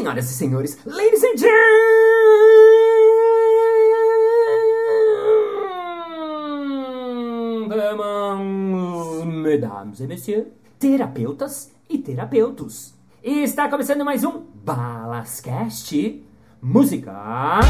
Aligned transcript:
Senhoras 0.00 0.30
e 0.30 0.34
senhores, 0.34 0.78
ladies 0.86 1.22
and 1.22 1.36
gentlemen, 1.36 1.60
mesdames 9.42 10.00
et 10.00 10.06
messieurs, 10.06 10.46
terapeutas 10.78 11.70
e 11.86 11.98
terapeutos. 11.98 12.94
E 13.22 13.42
está 13.42 13.68
começando 13.68 14.02
mais 14.02 14.24
um 14.24 14.42
Balascast 14.64 16.24
Música. 16.62 17.60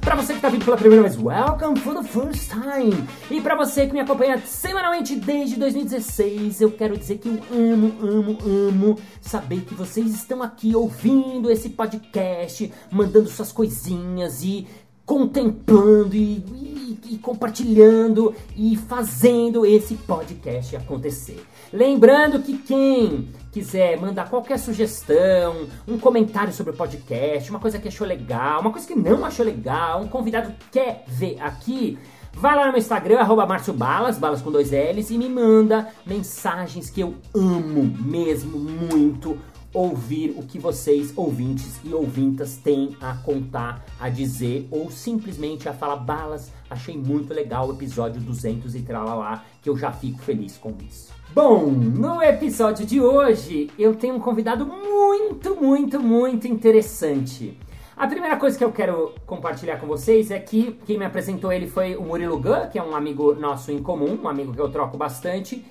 Para 0.00 0.16
você 0.16 0.32
que 0.32 0.38
está 0.38 0.48
vindo 0.48 0.64
pela 0.64 0.78
primeira 0.78 1.02
vez, 1.02 1.16
welcome 1.20 1.78
for 1.80 1.94
the 1.94 2.02
first 2.02 2.50
time. 2.50 3.06
E 3.30 3.38
para 3.40 3.54
você 3.54 3.86
que 3.86 3.92
me 3.92 4.00
acompanha 4.00 4.38
semanalmente 4.38 5.14
desde 5.14 5.56
2016, 5.56 6.62
eu 6.62 6.72
quero 6.72 6.96
dizer 6.96 7.18
que 7.18 7.28
eu 7.28 7.38
amo, 7.52 7.94
amo, 8.00 8.38
amo 8.42 8.98
saber 9.20 9.60
que 9.60 9.74
vocês 9.74 10.06
estão 10.14 10.42
aqui 10.42 10.74
ouvindo 10.74 11.50
esse 11.50 11.68
podcast, 11.68 12.72
mandando 12.90 13.28
suas 13.28 13.52
coisinhas 13.52 14.42
e 14.42 14.66
contemplando 15.04 16.16
e, 16.16 16.38
e, 16.38 16.75
e, 17.10 17.18
compartilhando 17.18 18.34
e 18.56 18.76
fazendo 18.76 19.64
esse 19.64 19.94
podcast 19.94 20.76
acontecer. 20.76 21.44
Lembrando 21.72 22.42
que 22.42 22.58
quem 22.58 23.28
quiser 23.52 24.00
mandar 24.00 24.28
qualquer 24.28 24.58
sugestão, 24.58 25.66
um 25.86 25.98
comentário 25.98 26.52
sobre 26.52 26.72
o 26.72 26.76
podcast, 26.76 27.50
uma 27.50 27.58
coisa 27.58 27.78
que 27.78 27.88
achou 27.88 28.06
legal, 28.06 28.60
uma 28.60 28.70
coisa 28.70 28.86
que 28.86 28.94
não 28.94 29.24
achou 29.24 29.44
legal, 29.44 30.02
um 30.02 30.08
convidado 30.08 30.52
quer 30.70 31.04
ver 31.06 31.38
aqui, 31.40 31.98
vai 32.32 32.54
lá 32.54 32.66
no 32.66 32.72
meu 32.72 32.78
Instagram, 32.78 33.18
arroba 33.18 33.46
Balas, 33.74 34.18
balas 34.18 34.42
com 34.42 34.52
dois 34.52 34.70
L's, 34.70 35.10
e 35.10 35.18
me 35.18 35.28
manda 35.28 35.88
mensagens 36.04 36.90
que 36.90 37.00
eu 37.00 37.14
amo 37.34 37.82
mesmo 38.04 38.58
muito 38.58 39.38
ouvir 39.76 40.34
o 40.38 40.42
que 40.42 40.58
vocês, 40.58 41.12
ouvintes 41.14 41.78
e 41.84 41.92
ouvintas, 41.92 42.56
têm 42.56 42.96
a 42.98 43.14
contar, 43.14 43.84
a 44.00 44.08
dizer, 44.08 44.66
ou 44.70 44.90
simplesmente 44.90 45.68
a 45.68 45.74
falar, 45.74 45.96
Balas, 45.96 46.50
achei 46.70 46.96
muito 46.96 47.34
legal 47.34 47.68
o 47.68 47.74
episódio 47.74 48.18
200 48.20 48.74
e 48.74 48.80
tralalá, 48.80 49.44
que 49.60 49.68
eu 49.68 49.76
já 49.76 49.92
fico 49.92 50.18
feliz 50.18 50.56
com 50.56 50.74
isso. 50.88 51.12
Bom, 51.34 51.66
no 51.66 52.22
episódio 52.22 52.86
de 52.86 53.02
hoje 53.02 53.68
eu 53.78 53.94
tenho 53.94 54.14
um 54.14 54.20
convidado 54.20 54.64
muito, 54.64 55.54
muito, 55.54 56.00
muito 56.00 56.48
interessante. 56.48 57.58
A 57.94 58.06
primeira 58.06 58.36
coisa 58.36 58.56
que 58.56 58.64
eu 58.64 58.72
quero 58.72 59.12
compartilhar 59.26 59.78
com 59.78 59.86
vocês 59.86 60.30
é 60.30 60.38
que 60.38 60.78
quem 60.86 60.98
me 60.98 61.04
apresentou 61.04 61.52
ele 61.52 61.66
foi 61.66 61.96
o 61.96 62.02
Murilo 62.02 62.38
Gun, 62.40 62.68
que 62.72 62.78
é 62.78 62.82
um 62.82 62.96
amigo 62.96 63.34
nosso 63.34 63.70
em 63.70 63.82
comum, 63.82 64.18
um 64.22 64.28
amigo 64.28 64.54
que 64.54 64.60
eu 64.60 64.70
troco 64.70 64.96
bastante. 64.96 65.62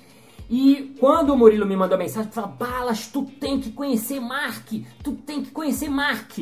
E 0.48 0.94
quando 1.00 1.30
o 1.30 1.36
Murilo 1.36 1.66
me 1.66 1.76
mandou 1.76 1.98
mensagem, 1.98 2.30
falou: 2.30 2.50
Balas, 2.50 3.08
tu 3.08 3.22
tem 3.22 3.60
que 3.60 3.72
conhecer 3.72 4.20
Mark, 4.20 4.68
tu 5.02 5.12
tem 5.12 5.42
que 5.42 5.50
conhecer 5.50 5.88
Mark. 5.88 6.38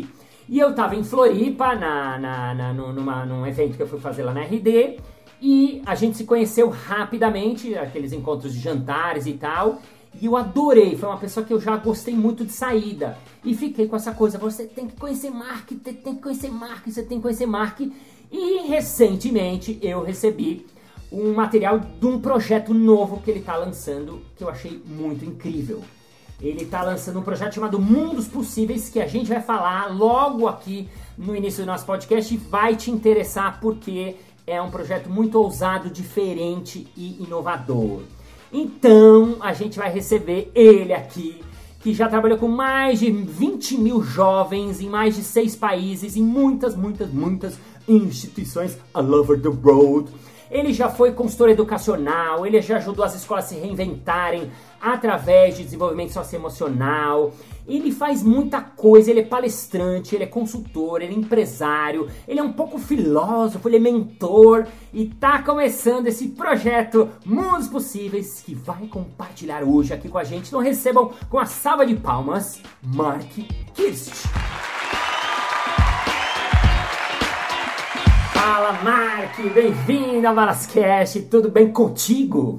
E 0.47 0.59
eu 0.59 0.75
tava 0.75 0.95
em 0.95 1.03
Floripa, 1.03 1.75
na, 1.75 2.19
na, 2.19 2.55
na, 2.55 2.73
numa, 2.73 3.25
num 3.25 3.47
evento 3.47 3.77
que 3.77 3.83
eu 3.83 3.87
fui 3.87 3.99
fazer 3.99 4.23
lá 4.23 4.35
na 4.35 4.43
RD, 4.43 4.99
e 5.41 5.83
a 5.87 5.95
gente 5.95 6.19
se 6.19 6.25
conheceu 6.25 6.69
rapidamente, 6.69 7.75
aqueles 7.77 8.13
encontros 8.13 8.53
de 8.53 8.61
jantares 8.61 9.27
e 9.27 9.33
tal. 9.33 9.81
E 10.21 10.27
eu 10.27 10.37
adorei, 10.37 10.97
foi 10.97 11.09
uma 11.09 11.19
pessoa 11.19 11.45
que 11.45 11.53
eu 11.53 11.61
já 11.61 11.77
gostei 11.77 12.15
muito 12.15 12.45
de 12.45 12.53
saída. 12.53 13.19
E 13.45 13.55
fiquei 13.55 13.89
com 13.89 13.97
essa 13.97 14.13
coisa, 14.13 14.39
você 14.39 14.65
tem 14.65 14.87
que 14.87 14.97
conhecer 14.97 15.31
Mark, 15.31 15.69
tem 15.83 15.95
que 15.95 16.23
conhecer 16.23 16.51
Mark, 16.51 16.87
você 16.87 17.03
tem 17.03 17.19
que 17.19 17.23
conhecer 17.23 17.47
Mark. 17.47 17.81
E 18.31 18.69
recentemente 18.69 19.79
eu 19.83 20.03
recebi 20.03 20.67
um 21.15 21.35
material 21.35 21.79
de 21.79 22.07
um 22.07 22.21
projeto 22.21 22.75
novo 22.75 23.21
que 23.21 23.31
ele 23.31 23.41
está 23.41 23.57
lançando, 23.57 24.21
que 24.37 24.43
eu 24.43 24.49
achei 24.49 24.83
muito 24.85 25.25
incrível. 25.25 25.83
Ele 26.41 26.65
está 26.65 26.83
lançando 26.83 27.21
um 27.21 27.23
projeto 27.23 27.55
chamado 27.55 27.81
Mundos 27.81 28.27
Possíveis, 28.27 28.89
que 28.89 29.01
a 29.01 29.07
gente 29.07 29.29
vai 29.29 29.41
falar 29.41 29.97
logo 29.97 30.49
aqui 30.49 30.89
no 31.17 31.35
início 31.35 31.65
do 31.65 31.67
nosso 31.67 31.87
podcast 31.87 32.35
e 32.35 32.37
vai 32.37 32.75
te 32.75 32.91
interessar 32.91 33.61
porque 33.61 34.17
é 34.47 34.61
um 34.61 34.71
projeto 34.71 35.09
muito 35.09 35.39
ousado, 35.39 35.89
diferente 35.89 36.87
e 36.97 37.23
inovador. 37.23 38.03
Então, 38.53 39.37
a 39.41 39.53
gente 39.53 39.79
vai 39.79 39.91
receber 39.91 40.51
ele 40.55 40.93
aqui, 40.93 41.41
que 41.81 41.95
já 41.95 42.09
trabalhou 42.09 42.39
com 42.39 42.49
mais 42.49 43.01
de 43.01 43.11
20 43.11 43.79
mil 43.79 44.03
jovens 44.03 44.81
em 44.81 44.89
mais 44.89 45.17
de 45.17 45.23
seis 45.23 45.57
países, 45.57 46.17
em 46.17 46.23
muitas, 46.23 46.77
muitas, 46.77 47.11
muitas 47.11 47.59
instituições 47.89 48.77
all 48.93 49.13
over 49.13 49.41
the 49.41 49.49
world. 49.49 50.11
Ele 50.51 50.73
já 50.73 50.89
foi 50.89 51.13
consultor 51.13 51.51
educacional, 51.51 52.47
ele 52.47 52.61
já 52.61 52.77
ajudou 52.77 53.05
as 53.05 53.15
escolas 53.15 53.47
a 53.47 53.49
se 53.49 53.55
reinventarem 53.57 54.51
através 54.81 55.57
de 55.57 55.65
desenvolvimento 55.65 56.13
socioemocional. 56.13 57.33
Ele 57.67 57.91
faz 57.91 58.23
muita 58.23 58.61
coisa, 58.61 59.11
ele 59.11 59.21
é 59.21 59.25
palestrante, 59.25 60.15
ele 60.15 60.25
é 60.25 60.27
consultor, 60.27 61.01
ele 61.01 61.15
é 61.15 61.17
empresário, 61.17 62.09
ele 62.29 62.39
é 62.39 62.43
um 62.43 62.53
pouco 62.53 62.79
filósofo, 62.79 63.67
ele 63.69 63.77
é 63.77 63.81
mentor 63.81 64.67
e 64.93 65.07
tá 65.07 65.43
começando 65.43 66.07
esse 66.07 66.29
projeto 66.29 67.09
Mundos 67.25 67.69
Possíveis 67.69 68.43
que 68.45 68.55
vai 68.55 68.87
compartilhar 68.87 69.63
hoje 69.63 69.95
aqui 69.95 70.09
com 70.09 70.19
a 70.19 70.25
gente. 70.25 70.49
Então 70.49 70.61
recebam 70.61 71.13
com 71.31 71.39
a 71.39 71.47
salva 71.47 71.87
de 71.87 71.97
palmas 71.97 72.61
Mark 72.83 73.31
Kirst. 73.73 74.74
Fala 78.47 78.75
Mark, 78.83 79.41
bem-vindo 79.55 80.29
ao 80.29 80.35
Balascast, 80.35 81.23
tudo 81.31 81.51
bem 81.51 81.73
contigo? 81.73 82.59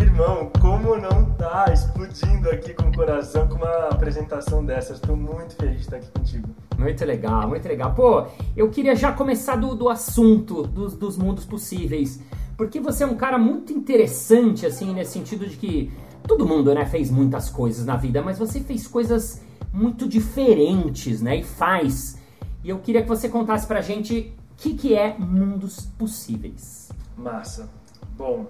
Irmão, 0.00 0.52
como 0.60 0.96
não 0.96 1.24
tá 1.32 1.64
explodindo 1.72 2.48
aqui 2.50 2.72
com 2.72 2.84
o 2.84 2.94
coração 2.94 3.48
com 3.48 3.56
uma 3.56 3.88
apresentação 3.88 4.64
dessas? 4.64 4.98
Estou 4.98 5.16
muito 5.16 5.56
feliz 5.56 5.74
de 5.74 5.80
estar 5.80 5.96
aqui 5.96 6.06
contigo. 6.16 6.48
Muito 6.78 7.04
legal, 7.04 7.48
muito 7.48 7.66
legal. 7.66 7.92
Pô, 7.94 8.28
eu 8.56 8.70
queria 8.70 8.94
já 8.94 9.12
começar 9.12 9.56
do, 9.56 9.74
do 9.74 9.88
assunto 9.88 10.62
dos, 10.62 10.94
dos 10.94 11.18
mundos 11.18 11.44
possíveis, 11.44 12.22
porque 12.56 12.78
você 12.78 13.02
é 13.02 13.08
um 13.08 13.16
cara 13.16 13.38
muito 13.38 13.72
interessante, 13.72 14.66
assim, 14.66 14.94
nesse 14.94 15.14
sentido 15.14 15.48
de 15.48 15.56
que 15.56 15.90
todo 16.28 16.46
mundo, 16.46 16.72
né, 16.72 16.86
fez 16.86 17.10
muitas 17.10 17.50
coisas 17.50 17.84
na 17.84 17.96
vida, 17.96 18.22
mas 18.22 18.38
você 18.38 18.60
fez 18.60 18.86
coisas 18.86 19.42
muito 19.72 20.08
diferentes, 20.08 21.20
né, 21.20 21.38
e 21.38 21.42
faz 21.42 22.17
e 22.62 22.70
eu 22.70 22.78
queria 22.78 23.02
que 23.02 23.08
você 23.08 23.28
contasse 23.28 23.66
pra 23.66 23.80
gente 23.80 24.34
o 24.52 24.56
que, 24.56 24.74
que 24.74 24.94
é 24.94 25.16
Mundos 25.18 25.86
Possíveis. 25.98 26.90
Massa. 27.16 27.68
Bom, 28.16 28.46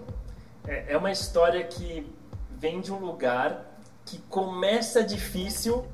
é, 0.66 0.94
é 0.94 0.96
uma 0.96 1.10
história 1.10 1.64
que 1.64 2.06
vem 2.58 2.80
de 2.80 2.92
um 2.92 2.98
lugar 2.98 3.80
que 4.04 4.18
começa 4.28 5.02
difícil, 5.02 5.84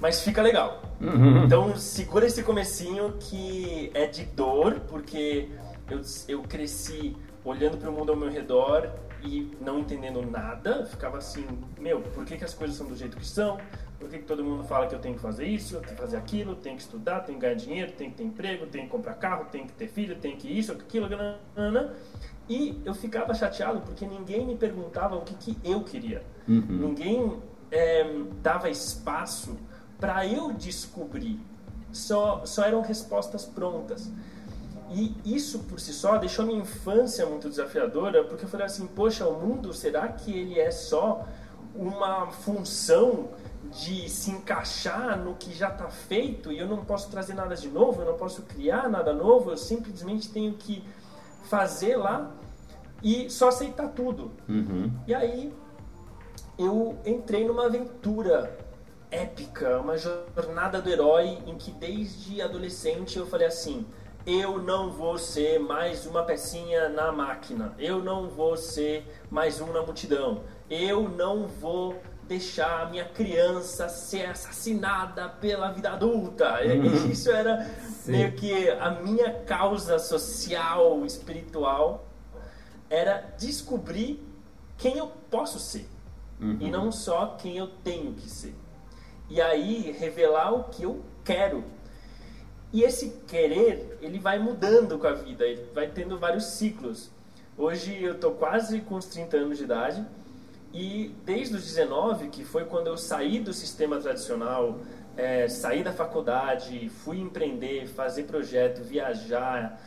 mas 0.00 0.20
fica 0.20 0.42
legal. 0.42 0.82
Uhum. 1.00 1.44
Então 1.44 1.76
segura 1.76 2.26
esse 2.26 2.42
comecinho 2.42 3.12
que 3.18 3.90
é 3.94 4.06
de 4.06 4.24
dor, 4.24 4.80
porque 4.88 5.48
eu, 5.88 6.00
eu 6.28 6.42
cresci 6.42 7.16
olhando 7.44 7.76
para 7.76 7.90
o 7.90 7.92
mundo 7.92 8.10
ao 8.10 8.16
meu 8.16 8.30
redor 8.30 8.90
e 9.22 9.56
não 9.60 9.78
entendendo 9.78 10.22
nada, 10.22 10.84
ficava 10.86 11.18
assim, 11.18 11.46
meu, 11.78 12.00
por 12.00 12.24
que, 12.24 12.36
que 12.36 12.44
as 12.44 12.54
coisas 12.54 12.76
são 12.76 12.86
do 12.86 12.94
jeito 12.94 13.16
que 13.16 13.26
são? 13.26 13.58
Por 14.04 14.10
que, 14.10 14.18
que 14.18 14.24
todo 14.24 14.44
mundo 14.44 14.62
fala 14.64 14.86
que 14.86 14.94
eu 14.94 14.98
tenho 14.98 15.14
que 15.14 15.20
fazer 15.22 15.46
isso, 15.46 15.76
eu 15.76 15.80
tenho 15.80 15.94
que 15.94 16.02
fazer 16.02 16.18
aquilo, 16.18 16.54
tenho 16.56 16.76
que 16.76 16.82
estudar, 16.82 17.20
tenho 17.20 17.38
que 17.38 17.46
ganhar 17.46 17.54
dinheiro, 17.54 17.92
tenho 17.92 18.10
que 18.10 18.18
ter 18.18 18.24
emprego, 18.24 18.66
tenho 18.66 18.84
que 18.84 18.90
comprar 18.90 19.14
carro, 19.14 19.46
tenho 19.50 19.66
que 19.66 19.72
ter 19.72 19.88
filho, 19.88 20.14
tenho 20.16 20.36
que 20.36 20.46
isso, 20.46 20.72
aquilo, 20.72 21.08
nanana. 21.08 21.94
E 22.46 22.82
eu 22.84 22.92
ficava 22.92 23.32
chateado 23.32 23.80
porque 23.80 24.06
ninguém 24.06 24.46
me 24.46 24.56
perguntava 24.56 25.16
o 25.16 25.22
que, 25.22 25.34
que 25.36 25.58
eu 25.64 25.82
queria. 25.82 26.22
Uhum. 26.46 26.66
Ninguém 26.68 27.42
é, 27.70 28.04
dava 28.42 28.68
espaço 28.68 29.56
para 29.98 30.26
eu 30.26 30.52
descobrir. 30.52 31.40
Só, 31.90 32.44
só 32.44 32.64
eram 32.64 32.82
respostas 32.82 33.46
prontas. 33.46 34.12
E 34.90 35.16
isso 35.24 35.60
por 35.60 35.80
si 35.80 35.94
só 35.94 36.18
deixou 36.18 36.44
minha 36.44 36.60
infância 36.60 37.24
muito 37.24 37.48
desafiadora, 37.48 38.22
porque 38.22 38.44
eu 38.44 38.48
falei 38.50 38.66
assim: 38.66 38.86
poxa, 38.86 39.26
o 39.26 39.40
mundo, 39.40 39.72
será 39.72 40.08
que 40.08 40.30
ele 40.30 40.60
é 40.60 40.70
só 40.70 41.26
uma 41.74 42.26
função 42.26 43.30
de 43.74 44.08
se 44.08 44.30
encaixar 44.30 45.18
no 45.18 45.34
que 45.34 45.52
já 45.52 45.68
está 45.68 45.88
feito 45.88 46.52
e 46.52 46.58
eu 46.58 46.68
não 46.68 46.84
posso 46.84 47.10
trazer 47.10 47.34
nada 47.34 47.56
de 47.56 47.68
novo, 47.68 48.02
eu 48.02 48.06
não 48.06 48.16
posso 48.16 48.42
criar 48.42 48.88
nada 48.88 49.12
novo, 49.12 49.50
eu 49.50 49.56
simplesmente 49.56 50.30
tenho 50.30 50.54
que 50.54 50.84
fazer 51.44 51.96
lá 51.96 52.30
e 53.02 53.28
só 53.28 53.48
aceitar 53.48 53.88
tudo. 53.88 54.30
Uhum. 54.48 54.92
E 55.08 55.14
aí 55.14 55.52
eu 56.56 56.96
entrei 57.04 57.44
numa 57.44 57.66
aventura 57.66 58.56
épica, 59.10 59.80
uma 59.80 59.98
jornada 59.98 60.80
do 60.80 60.88
herói 60.88 61.38
em 61.44 61.56
que 61.56 61.72
desde 61.72 62.40
adolescente 62.40 63.18
eu 63.18 63.26
falei 63.26 63.48
assim: 63.48 63.84
eu 64.24 64.62
não 64.62 64.90
vou 64.92 65.18
ser 65.18 65.58
mais 65.58 66.06
uma 66.06 66.22
pecinha 66.22 66.88
na 66.88 67.10
máquina, 67.10 67.74
eu 67.76 68.02
não 68.02 68.28
vou 68.28 68.56
ser 68.56 69.04
mais 69.28 69.60
um 69.60 69.72
na 69.72 69.82
multidão, 69.82 70.44
eu 70.70 71.08
não 71.08 71.48
vou 71.48 72.00
deixar 72.26 72.82
a 72.82 72.86
minha 72.86 73.04
criança 73.04 73.88
ser 73.88 74.26
assassinada 74.26 75.28
pela 75.28 75.70
vida 75.70 75.90
adulta. 75.90 76.60
Uhum. 76.62 77.10
Isso 77.10 77.30
era 77.30 77.64
Sim. 78.02 78.12
meio 78.12 78.32
que 78.32 78.70
a 78.70 78.90
minha 78.90 79.32
causa 79.44 79.98
social, 79.98 81.04
espiritual, 81.04 82.06
era 82.88 83.34
descobrir 83.38 84.22
quem 84.76 84.98
eu 84.98 85.08
posso 85.30 85.58
ser 85.58 85.86
uhum. 86.40 86.58
e 86.60 86.70
não 86.70 86.90
só 86.90 87.36
quem 87.38 87.56
eu 87.56 87.66
tenho 87.66 88.12
que 88.14 88.28
ser. 88.28 88.54
E 89.28 89.40
aí 89.40 89.90
revelar 89.98 90.52
o 90.52 90.64
que 90.64 90.82
eu 90.82 91.02
quero. 91.24 91.64
E 92.72 92.82
esse 92.82 93.10
querer, 93.26 93.98
ele 94.00 94.18
vai 94.18 94.38
mudando 94.38 94.98
com 94.98 95.06
a 95.06 95.14
vida, 95.14 95.44
ele 95.44 95.70
vai 95.72 95.88
tendo 95.88 96.18
vários 96.18 96.44
ciclos. 96.44 97.10
Hoje 97.56 98.02
eu 98.02 98.18
tô 98.18 98.32
quase 98.32 98.80
com 98.80 98.96
os 98.96 99.06
30 99.06 99.36
anos 99.36 99.58
de 99.58 99.64
idade 99.64 100.04
e 100.74 101.14
desde 101.24 101.54
os 101.54 101.64
19, 101.64 102.30
que 102.30 102.44
foi 102.44 102.64
quando 102.64 102.88
eu 102.88 102.98
saí 102.98 103.38
do 103.38 103.52
sistema 103.52 104.00
tradicional, 104.00 104.80
é, 105.16 105.46
saí 105.48 105.84
da 105.84 105.92
faculdade, 105.92 106.88
fui 106.88 107.20
empreender, 107.20 107.86
fazer 107.86 108.24
projeto, 108.24 108.82
viajar, 108.82 109.80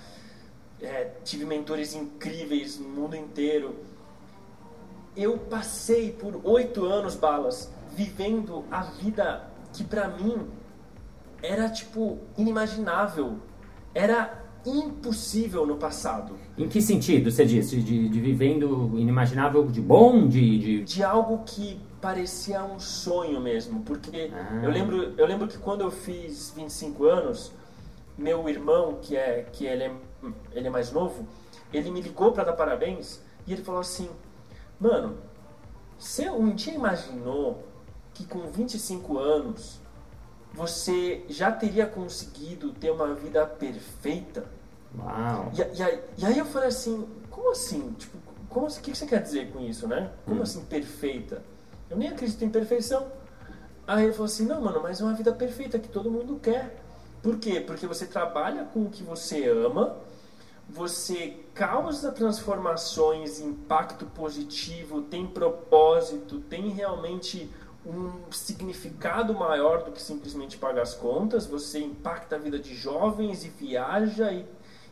é, 0.82 1.12
tive 1.26 1.44
mentores 1.44 1.94
incríveis 1.94 2.80
no 2.80 2.88
mundo 2.88 3.18
inteiro. 3.18 3.76
Eu 5.14 5.38
passei 5.38 6.14
por 6.14 6.40
oito 6.46 6.86
anos, 6.86 7.16
Balas, 7.16 7.70
vivendo 7.92 8.64
a 8.72 8.84
vida 8.84 9.46
que 9.74 9.84
para 9.84 10.08
mim 10.08 10.50
era 11.44 11.70
tipo 11.70 12.18
inimaginável. 12.38 13.40
Era 13.94 14.42
impossível 14.70 15.66
no 15.66 15.78
passado. 15.78 16.36
Em 16.58 16.68
que 16.68 16.82
sentido 16.82 17.32
você 17.32 17.46
disse? 17.46 17.78
De, 17.82 18.10
de 18.10 18.20
vivendo 18.20 18.94
inimaginável 18.98 19.66
de 19.68 19.82
bom? 19.82 20.28
De, 20.28 20.60
de... 20.60 20.84
de 20.84 21.04
algo 21.04 21.44
que 21.46 21.80
parecia 22.02 22.64
um 22.64 22.80
sonho 22.80 23.40
mesmo. 23.40 23.82
Porque 23.82 24.32
ah. 24.34 24.62
eu, 24.64 24.70
lembro, 24.70 25.14
eu 25.18 25.26
lembro 25.26 25.48
que 25.48 25.58
quando 25.58 25.82
eu 25.82 25.92
fiz 25.92 26.54
25 26.56 27.06
anos, 27.06 27.52
meu 28.18 28.48
irmão, 28.50 28.98
que 29.02 29.16
é 29.16 29.48
que 29.52 29.66
ele 29.66 29.84
é, 29.84 29.92
ele 30.52 30.68
é 30.68 30.70
mais 30.70 30.92
novo, 30.92 31.28
ele 31.72 31.92
me 31.92 32.02
ligou 32.02 32.32
para 32.32 32.44
dar 32.44 32.54
parabéns 32.54 33.22
e 33.46 33.54
ele 33.54 33.64
falou 33.64 33.82
assim: 33.82 34.10
Mano, 34.80 35.18
você 35.98 36.30
um 36.30 36.54
dia 36.54 36.74
imaginou 36.74 37.64
que 38.14 38.26
com 38.26 38.48
25 38.48 39.18
anos 39.18 39.80
você 40.54 41.24
já 41.30 41.52
teria 41.52 41.86
conseguido 41.86 42.72
ter 42.72 42.92
uma 42.92 43.14
vida 43.14 43.46
perfeita? 43.46 44.57
Uau! 44.98 45.52
E, 45.54 45.62
e, 45.62 46.00
e 46.22 46.26
aí 46.26 46.38
eu 46.38 46.46
falei 46.46 46.70
assim, 46.70 47.08
como 47.30 47.52
assim? 47.52 47.92
Tipo, 47.98 48.18
como 48.50 48.68
assim? 48.68 48.80
o 48.80 48.84
que 48.84 48.96
você 48.96 49.06
quer 49.06 49.22
dizer 49.22 49.52
com 49.52 49.60
isso, 49.60 49.88
né? 49.88 50.12
Como 50.26 50.40
hum. 50.40 50.44
assim 50.44 50.64
perfeita? 50.66 51.44
Eu 51.90 51.98
nem 51.98 52.10
acredito 52.10 52.44
em 52.44 52.50
perfeição. 52.50 53.08
Aí 53.86 54.04
ele 54.04 54.12
falou 54.12 54.26
assim, 54.26 54.46
não, 54.46 54.62
mano, 54.62 54.82
mas 54.84 55.00
é 55.00 55.04
uma 55.04 55.14
vida 55.14 55.32
perfeita 55.32 55.80
que 55.80 55.88
todo 55.88 56.12
mundo 56.12 56.40
quer. 56.42 56.84
Por 57.22 57.38
quê? 57.38 57.60
Porque 57.60 57.88
você 57.88 58.06
trabalha 58.06 58.66
com 58.66 58.84
o 58.84 58.90
que 58.90 59.02
você 59.02 59.48
ama, 59.48 59.98
você 60.70 61.38
causa 61.54 62.12
transformações, 62.12 63.40
impacto 63.40 64.06
positivo, 64.06 65.02
tem 65.02 65.26
propósito, 65.26 66.40
tem 66.42 66.70
realmente 66.70 67.50
um 67.86 68.30
significado 68.32 69.34
maior 69.34 69.84
do 69.84 69.92
que 69.92 70.02
simplesmente 70.02 70.58
pagar 70.58 70.82
as 70.82 70.94
contas. 70.94 71.46
Você 71.46 71.80
impacta 71.80 72.36
a 72.36 72.40
vida 72.40 72.60
de 72.60 72.76
jovens 72.76 73.46
e 73.46 73.50
viaja 73.50 74.32
e, 74.34 74.46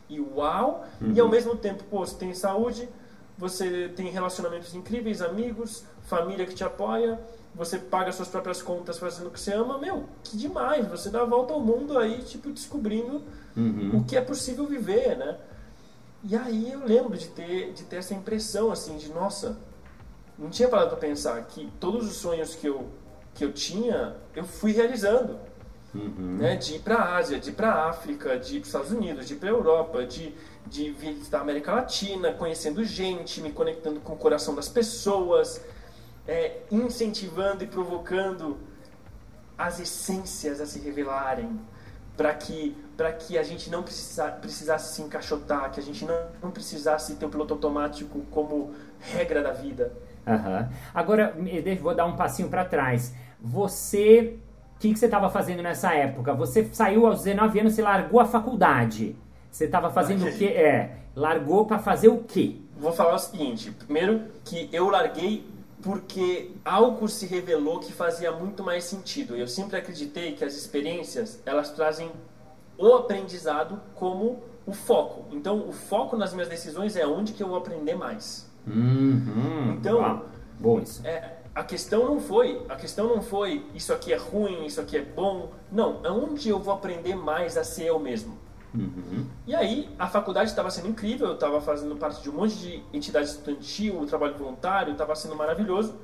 e 0.08 0.20
uau. 0.20 0.84
Uhum. 1.00 1.12
E 1.12 1.20
ao 1.20 1.28
mesmo 1.28 1.56
tempo, 1.56 1.84
pô, 1.84 2.06
você 2.06 2.16
tem 2.16 2.32
saúde, 2.34 2.88
você 3.36 3.88
tem 3.88 4.08
relacionamentos 4.10 4.74
incríveis, 4.74 5.20
amigos, 5.20 5.84
família 6.02 6.46
que 6.46 6.54
te 6.54 6.64
apoia, 6.64 7.20
você 7.54 7.78
paga 7.78 8.12
suas 8.12 8.28
próprias 8.28 8.60
contas 8.60 8.98
fazendo 8.98 9.28
o 9.28 9.30
que 9.30 9.40
você 9.40 9.52
ama. 9.52 9.78
Meu, 9.78 10.04
que 10.22 10.36
demais! 10.36 10.86
Você 10.88 11.10
dá 11.10 11.22
a 11.22 11.24
volta 11.24 11.54
ao 11.54 11.60
mundo 11.60 11.98
aí, 11.98 12.22
tipo, 12.22 12.50
descobrindo 12.50 13.22
uhum. 13.56 13.98
o 13.98 14.04
que 14.04 14.16
é 14.16 14.20
possível 14.20 14.66
viver, 14.66 15.16
né? 15.16 15.38
E 16.22 16.36
aí 16.36 16.72
eu 16.72 16.84
lembro 16.84 17.16
de 17.16 17.28
ter, 17.28 17.72
de 17.72 17.84
ter 17.84 17.96
essa 17.96 18.14
impressão, 18.14 18.70
assim, 18.70 18.96
de 18.96 19.08
nossa, 19.10 19.56
não 20.38 20.50
tinha 20.50 20.68
parado 20.68 20.90
para 20.90 20.98
pensar 20.98 21.40
que 21.44 21.70
todos 21.80 22.06
os 22.08 22.16
sonhos 22.16 22.54
que 22.54 22.66
eu, 22.66 22.88
que 23.34 23.44
eu 23.44 23.52
tinha, 23.52 24.16
eu 24.34 24.44
fui 24.44 24.72
realizando. 24.72 25.38
Uhum. 25.96 26.36
Né? 26.38 26.56
De 26.56 26.76
ir 26.76 26.80
para 26.80 26.96
a 26.96 27.16
Ásia, 27.16 27.38
de 27.40 27.50
ir 27.50 27.54
para 27.54 27.72
a 27.72 27.90
África, 27.90 28.38
de 28.38 28.56
ir 28.56 28.60
para 28.60 28.62
os 28.62 28.68
Estados 28.68 28.90
Unidos, 28.90 29.26
de 29.26 29.34
ir 29.34 29.36
para 29.36 29.48
a 29.48 29.52
Europa, 29.52 30.04
de, 30.04 30.34
de 30.66 30.90
visitar 30.90 31.38
a 31.38 31.40
América 31.40 31.72
Latina, 31.72 32.32
conhecendo 32.32 32.84
gente, 32.84 33.40
me 33.40 33.52
conectando 33.52 34.00
com 34.00 34.12
o 34.12 34.16
coração 34.16 34.54
das 34.54 34.68
pessoas, 34.68 35.60
é, 36.26 36.58
incentivando 36.70 37.64
e 37.64 37.66
provocando 37.66 38.58
as 39.56 39.80
essências 39.80 40.60
a 40.60 40.66
se 40.66 40.78
revelarem, 40.80 41.58
para 42.16 42.34
que 42.34 42.76
para 42.96 43.12
que 43.12 43.36
a 43.36 43.42
gente 43.42 43.68
não 43.68 43.82
precisa, 43.82 44.28
precisasse 44.28 44.94
se 44.94 45.02
encaixotar, 45.02 45.70
que 45.70 45.78
a 45.78 45.82
gente 45.82 46.04
não, 46.04 46.18
não 46.42 46.50
precisasse 46.50 47.14
ter 47.16 47.26
o 47.26 47.28
piloto 47.28 47.52
automático 47.52 48.20
como 48.30 48.72
regra 48.98 49.42
da 49.42 49.52
vida. 49.52 49.92
Uhum. 50.26 50.66
Agora, 50.94 51.36
vou 51.80 51.94
dar 51.94 52.06
um 52.06 52.16
passinho 52.16 52.48
para 52.48 52.64
trás. 52.64 53.14
Você, 53.38 54.38
o 54.76 54.78
que, 54.78 54.92
que 54.92 54.98
você 54.98 55.06
estava 55.06 55.30
fazendo 55.30 55.62
nessa 55.62 55.94
época? 55.94 56.34
Você 56.34 56.68
saiu 56.70 57.06
aos 57.06 57.22
19 57.22 57.60
anos, 57.60 57.74
você 57.74 57.82
largou 57.82 58.20
a 58.20 58.26
faculdade. 58.26 59.16
Você 59.50 59.64
estava 59.64 59.88
fazendo 59.88 60.26
o 60.26 60.32
quê? 60.36 60.46
É, 60.46 60.96
largou 61.14 61.64
para 61.64 61.78
fazer 61.78 62.08
o 62.08 62.18
quê? 62.18 62.56
Vou 62.78 62.92
falar 62.92 63.14
o 63.14 63.18
seguinte. 63.18 63.70
Primeiro, 63.70 64.24
que 64.44 64.68
eu 64.70 64.90
larguei 64.90 65.46
porque 65.80 66.50
algo 66.62 67.08
se 67.08 67.26
revelou 67.26 67.80
que 67.80 67.90
fazia 67.90 68.30
muito 68.32 68.62
mais 68.62 68.84
sentido. 68.84 69.34
Eu 69.34 69.48
sempre 69.48 69.78
acreditei 69.78 70.32
que 70.32 70.44
as 70.44 70.54
experiências, 70.54 71.40
elas 71.46 71.70
trazem 71.70 72.10
o 72.76 72.94
aprendizado 72.96 73.80
como 73.94 74.42
o 74.66 74.74
foco. 74.74 75.24
Então, 75.34 75.66
o 75.66 75.72
foco 75.72 76.18
nas 76.18 76.34
minhas 76.34 76.50
decisões 76.50 76.96
é 76.96 77.06
onde 77.06 77.32
que 77.32 77.42
eu 77.42 77.48
vou 77.48 77.56
aprender 77.56 77.94
mais. 77.94 78.46
Uhum. 78.66 79.76
Então, 79.78 80.22
bom 80.60 80.80
isso. 80.80 81.06
É, 81.06 81.35
a 81.56 81.64
questão 81.64 82.04
não 82.04 82.20
foi, 82.20 82.62
a 82.68 82.76
questão 82.76 83.08
não 83.08 83.22
foi 83.22 83.64
isso 83.74 83.90
aqui 83.90 84.12
é 84.12 84.16
ruim, 84.16 84.66
isso 84.66 84.78
aqui 84.78 84.98
é 84.98 85.02
bom. 85.02 85.52
Não, 85.72 86.04
é 86.04 86.10
onde 86.10 86.50
eu 86.50 86.58
vou 86.58 86.74
aprender 86.74 87.16
mais 87.16 87.56
a 87.56 87.64
ser 87.64 87.86
eu 87.86 87.98
mesmo. 87.98 88.38
Uhum. 88.74 89.26
E 89.46 89.54
aí, 89.54 89.88
a 89.98 90.06
faculdade 90.06 90.50
estava 90.50 90.70
sendo 90.70 90.88
incrível, 90.88 91.28
eu 91.28 91.34
estava 91.34 91.58
fazendo 91.62 91.96
parte 91.96 92.22
de 92.22 92.28
um 92.28 92.34
monte 92.34 92.56
de 92.56 92.84
entidade 92.92 93.30
estudantil, 93.30 94.04
trabalho 94.04 94.36
voluntário, 94.36 94.92
estava 94.92 95.14
sendo 95.14 95.34
maravilhoso. 95.34 95.94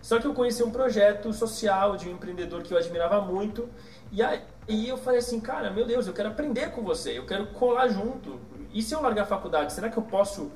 Só 0.00 0.20
que 0.20 0.28
eu 0.28 0.32
conheci 0.32 0.62
um 0.62 0.70
projeto 0.70 1.32
social 1.32 1.96
de 1.96 2.08
um 2.08 2.12
empreendedor 2.12 2.62
que 2.62 2.72
eu 2.72 2.78
admirava 2.78 3.20
muito. 3.20 3.68
E 4.12 4.22
aí 4.22 4.40
eu 4.88 4.96
falei 4.96 5.18
assim, 5.18 5.40
cara, 5.40 5.72
meu 5.72 5.84
Deus, 5.84 6.06
eu 6.06 6.12
quero 6.12 6.28
aprender 6.28 6.70
com 6.70 6.84
você, 6.84 7.18
eu 7.18 7.26
quero 7.26 7.48
colar 7.48 7.88
junto. 7.88 8.38
E 8.72 8.80
se 8.80 8.94
eu 8.94 9.02
largar 9.02 9.24
a 9.24 9.26
faculdade, 9.26 9.72
será 9.72 9.90
que 9.90 9.96
eu 9.96 10.04
posso 10.04 10.52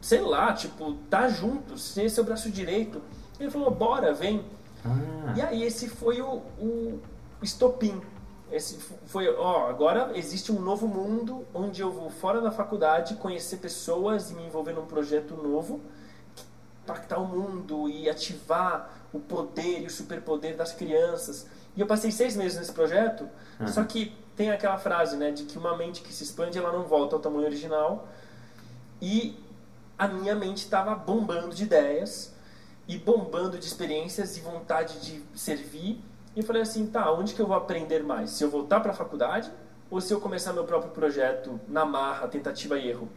sei 0.00 0.20
lá, 0.20 0.52
tipo, 0.52 0.94
tá 1.10 1.28
junto, 1.28 1.76
ser 1.76 2.08
seu 2.08 2.22
braço 2.22 2.50
direito. 2.50 3.02
Ele 3.38 3.50
falou, 3.50 3.70
bora, 3.70 4.12
vem. 4.12 4.44
Ah. 4.84 5.34
E 5.36 5.40
aí 5.40 5.62
esse 5.62 5.88
foi 5.88 6.20
o, 6.20 6.42
o 6.58 7.00
estopim. 7.42 8.00
Esse 8.50 8.78
foi, 9.06 9.28
ó, 9.28 9.68
agora 9.68 10.12
existe 10.14 10.52
um 10.52 10.60
novo 10.60 10.86
mundo 10.86 11.44
onde 11.52 11.80
eu 11.82 11.90
vou 11.90 12.08
fora 12.10 12.40
da 12.40 12.50
faculdade 12.50 13.16
conhecer 13.16 13.56
pessoas 13.56 14.30
e 14.30 14.34
me 14.34 14.46
envolver 14.46 14.72
num 14.72 14.86
projeto 14.86 15.34
novo, 15.34 15.80
impactar 16.84 17.18
o 17.18 17.26
mundo 17.26 17.88
e 17.88 18.08
ativar 18.08 18.90
o 19.12 19.18
poder 19.18 19.82
e 19.82 19.86
o 19.86 19.90
superpoder 19.90 20.56
das 20.56 20.72
crianças. 20.72 21.46
E 21.76 21.80
eu 21.80 21.86
passei 21.86 22.12
seis 22.12 22.36
meses 22.36 22.56
nesse 22.56 22.72
projeto, 22.72 23.28
uhum. 23.58 23.66
só 23.66 23.82
que 23.82 24.16
tem 24.36 24.50
aquela 24.50 24.78
frase, 24.78 25.16
né, 25.16 25.32
de 25.32 25.44
que 25.44 25.58
uma 25.58 25.76
mente 25.76 26.02
que 26.02 26.12
se 26.12 26.22
expande, 26.22 26.56
ela 26.56 26.70
não 26.70 26.84
volta 26.84 27.16
ao 27.16 27.20
tamanho 27.20 27.46
original. 27.46 28.06
E 29.02 29.36
a 29.98 30.06
minha 30.06 30.34
mente 30.34 30.58
estava 30.58 30.94
bombando 30.94 31.54
de 31.54 31.64
ideias 31.64 32.35
e 32.88 32.96
bombando 32.96 33.58
de 33.58 33.66
experiências 33.66 34.36
e 34.36 34.40
vontade 34.40 35.00
de 35.00 35.22
servir. 35.38 36.00
E 36.34 36.40
eu 36.40 36.44
falei 36.44 36.62
assim, 36.62 36.86
tá, 36.86 37.10
onde 37.12 37.34
que 37.34 37.40
eu 37.40 37.46
vou 37.46 37.56
aprender 37.56 38.02
mais? 38.02 38.30
Se 38.30 38.44
eu 38.44 38.50
voltar 38.50 38.80
para 38.80 38.92
a 38.92 38.94
faculdade 38.94 39.50
ou 39.90 40.00
se 40.00 40.12
eu 40.12 40.20
começar 40.20 40.52
meu 40.52 40.64
próprio 40.64 40.92
projeto 40.92 41.60
na 41.68 41.84
marra, 41.84 42.28
tentativa 42.28 42.78
e 42.78 42.88
erro? 42.88 43.08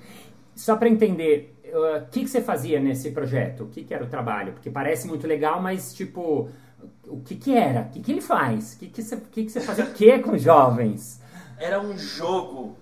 Só 0.56 0.76
para 0.76 0.90
entender, 0.90 1.56
o 1.66 1.98
uh, 1.98 2.08
que, 2.12 2.22
que 2.22 2.28
você 2.28 2.42
fazia 2.42 2.80
nesse 2.80 3.12
projeto? 3.12 3.64
O 3.64 3.68
que, 3.68 3.84
que 3.84 3.94
era 3.94 4.04
o 4.04 4.08
trabalho? 4.08 4.54
Porque 4.54 4.70
parece 4.70 5.08
muito 5.08 5.26
legal, 5.28 5.62
mas 5.62 5.94
tipo, 5.94 6.50
o 7.08 7.22
que, 7.22 7.36
que 7.36 7.56
era? 7.56 7.82
O 7.82 7.90
que, 7.90 8.00
que 8.00 8.12
ele 8.12 8.22
faz? 8.22 8.74
O 8.74 8.80
que, 8.80 8.88
que, 8.88 9.02
você, 9.02 9.18
que, 9.18 9.46
que 9.46 9.52
você 9.52 9.62
fazia 9.62 9.86
o 9.86 9.94
que 9.94 10.20
com 10.20 10.38
jovens? 10.38 11.22
Era 11.58 11.80
um 11.80 11.98
jogo 11.98 12.78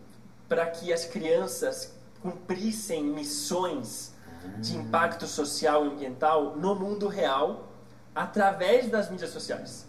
para 0.48 0.66
que 0.68 0.94
as 0.94 1.06
crianças 1.06 1.98
cumprissem 2.22 3.04
missões 3.04 4.14
de 4.60 4.78
impacto 4.78 5.28
social 5.28 5.86
e 5.86 5.90
ambiental 5.90 6.56
no 6.56 6.76
mundo 6.76 7.08
real 7.08 7.68
através 8.14 8.90
das 8.90 9.10
mídias 9.10 9.30
sociais. 9.30 9.88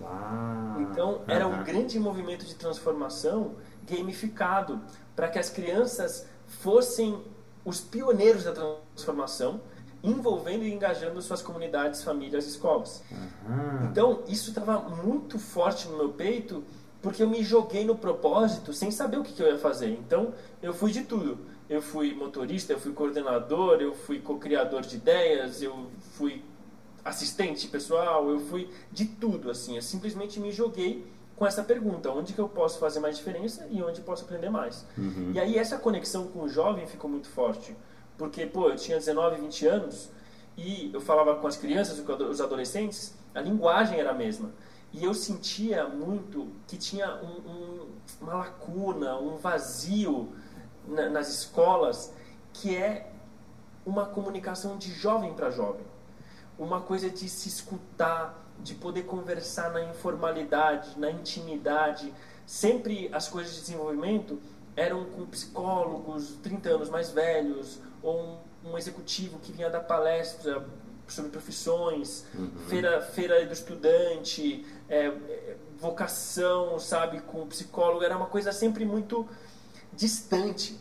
Uau. 0.00 0.80
Então, 0.80 1.20
era 1.26 1.46
um 1.46 1.62
grande 1.64 1.98
movimento 1.98 2.44
de 2.44 2.54
transformação 2.54 3.54
gamificado 3.88 4.80
para 5.14 5.28
que 5.28 5.38
as 5.38 5.48
crianças 5.48 6.26
fossem 6.46 7.22
os 7.64 7.80
pioneiros 7.80 8.44
da 8.44 8.52
transformação, 8.52 9.60
envolvendo 10.02 10.64
e 10.64 10.72
engajando 10.72 11.20
suas 11.20 11.42
comunidades, 11.42 12.04
famílias, 12.04 12.46
escolas. 12.46 13.02
Uhum. 13.10 13.86
Então, 13.90 14.22
isso 14.28 14.50
estava 14.50 14.78
muito 14.80 15.38
forte 15.38 15.88
no 15.88 15.96
meu 15.96 16.10
peito, 16.10 16.62
porque 17.02 17.22
eu 17.22 17.28
me 17.28 17.42
joguei 17.42 17.84
no 17.84 17.96
propósito 17.96 18.72
sem 18.72 18.90
saber 18.90 19.18
o 19.18 19.24
que, 19.24 19.32
que 19.32 19.42
eu 19.42 19.48
ia 19.48 19.58
fazer. 19.58 19.90
Então, 19.90 20.32
eu 20.62 20.72
fui 20.72 20.92
de 20.92 21.02
tudo. 21.02 21.38
Eu 21.68 21.82
fui 21.82 22.14
motorista, 22.14 22.72
eu 22.72 22.78
fui 22.78 22.92
coordenador, 22.92 23.80
eu 23.80 23.94
fui 23.94 24.20
co-criador 24.20 24.82
de 24.82 24.96
ideias, 24.96 25.62
eu 25.62 25.86
fui 26.12 26.42
assistente 27.04 27.68
pessoal, 27.68 28.28
eu 28.30 28.40
fui 28.40 28.70
de 28.92 29.04
tudo, 29.04 29.50
assim. 29.50 29.76
Eu 29.76 29.82
simplesmente 29.82 30.38
me 30.38 30.52
joguei 30.52 31.06
com 31.36 31.46
essa 31.46 31.62
pergunta: 31.62 32.10
onde 32.10 32.32
que 32.32 32.38
eu 32.38 32.48
posso 32.48 32.78
fazer 32.78 33.00
mais 33.00 33.16
diferença 33.16 33.66
e 33.70 33.82
onde 33.82 34.00
posso 34.00 34.24
aprender 34.24 34.50
mais? 34.50 34.84
Uhum. 34.96 35.32
E 35.34 35.40
aí 35.40 35.58
essa 35.58 35.78
conexão 35.78 36.28
com 36.28 36.42
o 36.42 36.48
jovem 36.48 36.86
ficou 36.86 37.10
muito 37.10 37.28
forte, 37.28 37.76
porque 38.16 38.46
pô, 38.46 38.70
eu 38.70 38.76
tinha 38.76 38.98
19, 38.98 39.40
20 39.40 39.66
anos 39.66 40.10
e 40.56 40.90
eu 40.92 41.00
falava 41.00 41.36
com 41.36 41.46
as 41.46 41.56
crianças, 41.56 42.00
com 42.00 42.12
os 42.12 42.40
adolescentes, 42.40 43.14
a 43.34 43.40
linguagem 43.40 44.00
era 44.00 44.10
a 44.10 44.14
mesma. 44.14 44.50
E 44.92 45.04
eu 45.04 45.12
sentia 45.12 45.86
muito 45.86 46.48
que 46.66 46.78
tinha 46.78 47.16
um, 47.16 47.50
um, 47.50 47.88
uma 48.20 48.34
lacuna, 48.36 49.18
um 49.18 49.36
vazio 49.36 50.32
na, 50.86 51.08
nas 51.08 51.28
escolas, 51.28 52.12
que 52.52 52.74
é 52.76 53.10
uma 53.84 54.06
comunicação 54.06 54.76
de 54.76 54.92
jovem 54.92 55.32
para 55.34 55.50
jovem. 55.50 55.84
Uma 56.58 56.80
coisa 56.80 57.10
de 57.10 57.28
se 57.28 57.48
escutar, 57.48 58.46
de 58.58 58.74
poder 58.74 59.02
conversar 59.02 59.70
na 59.70 59.82
informalidade, 59.84 60.98
na 60.98 61.10
intimidade. 61.10 62.12
Sempre 62.46 63.10
as 63.12 63.28
coisas 63.28 63.54
de 63.54 63.60
desenvolvimento 63.60 64.40
eram 64.74 65.04
com 65.04 65.24
psicólogos 65.26 66.34
30 66.42 66.68
anos 66.68 66.90
mais 66.90 67.10
velhos, 67.10 67.78
ou 68.02 68.40
um, 68.64 68.70
um 68.72 68.78
executivo 68.78 69.38
que 69.38 69.52
vinha 69.52 69.70
dar 69.70 69.80
palestra 69.80 70.66
sobre 71.08 71.30
profissões, 71.30 72.24
uhum. 72.34 72.50
feira, 72.68 73.00
feira 73.00 73.46
do 73.46 73.52
estudante, 73.52 74.66
é, 74.88 75.06
é 75.06 75.56
vocação, 75.78 76.78
sabe, 76.78 77.20
com 77.20 77.46
psicólogo. 77.46 78.02
Era 78.02 78.16
uma 78.16 78.26
coisa 78.26 78.52
sempre 78.52 78.84
muito 78.84 79.28
distante, 79.96 80.78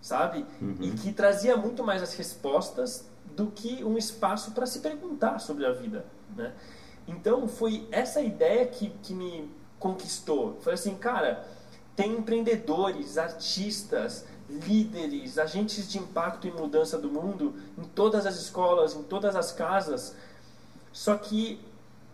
sabe? 0.00 0.46
Uhum. 0.60 0.76
E 0.80 0.90
que 0.92 1.12
trazia 1.12 1.56
muito 1.56 1.82
mais 1.84 2.02
as 2.02 2.14
respostas 2.14 3.04
do 3.36 3.48
que 3.48 3.82
um 3.84 3.96
espaço 3.96 4.52
para 4.52 4.66
se 4.66 4.80
perguntar 4.80 5.38
sobre 5.38 5.66
a 5.66 5.72
vida, 5.72 6.04
né? 6.36 6.52
Então 7.06 7.48
foi 7.48 7.86
essa 7.90 8.20
ideia 8.20 8.66
que, 8.66 8.90
que 9.02 9.14
me 9.14 9.50
conquistou. 9.78 10.58
Foi 10.60 10.74
assim, 10.74 10.94
cara, 10.94 11.46
tem 11.96 12.12
empreendedores, 12.12 13.18
artistas, 13.18 14.24
líderes, 14.48 15.38
agentes 15.38 15.90
de 15.90 15.98
impacto 15.98 16.46
e 16.46 16.50
mudança 16.50 16.98
do 16.98 17.10
mundo 17.10 17.54
em 17.76 17.84
todas 17.84 18.26
as 18.26 18.36
escolas, 18.36 18.94
em 18.94 19.02
todas 19.02 19.34
as 19.34 19.52
casas. 19.52 20.14
Só 20.92 21.16
que 21.16 21.60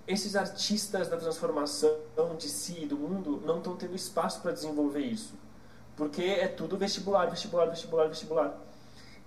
esses 0.06 0.34
artistas 0.36 1.08
da 1.08 1.16
transformação 1.16 1.96
de 2.38 2.48
si 2.48 2.84
e 2.84 2.86
do 2.86 2.96
mundo 2.96 3.42
não 3.44 3.58
estão 3.58 3.76
tendo 3.76 3.94
espaço 3.94 4.40
para 4.40 4.52
desenvolver 4.52 5.00
isso. 5.00 5.34
Porque 5.98 6.22
é 6.22 6.46
tudo 6.46 6.76
vestibular, 6.76 7.26
vestibular, 7.26 7.66
vestibular, 7.66 8.06
vestibular. 8.06 8.56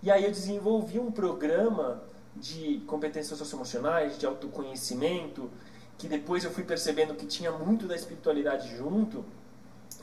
E 0.01 0.09
aí 0.09 0.23
eu 0.23 0.31
desenvolvi 0.31 0.97
um 0.97 1.11
programa 1.11 2.01
de 2.33 2.81
competências 2.87 3.37
socioemocionais, 3.37 4.17
de 4.17 4.25
autoconhecimento, 4.25 5.51
que 5.97 6.07
depois 6.07 6.45
eu 6.45 6.49
fui 6.49 6.63
percebendo 6.63 7.13
que 7.13 7.25
tinha 7.25 7.51
muito 7.51 7.87
da 7.87 7.95
espiritualidade 7.95 8.73
junto, 8.77 9.25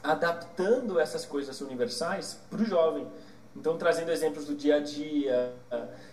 adaptando 0.03 1.01
essas 1.01 1.25
coisas 1.25 1.59
universais 1.63 2.39
para 2.51 2.61
o 2.61 2.65
jovem. 2.67 3.07
Então, 3.57 3.79
trazendo 3.79 4.13
exemplos 4.13 4.45
do 4.45 4.55
dia 4.55 4.77
a 4.77 4.81
dia, 4.81 5.53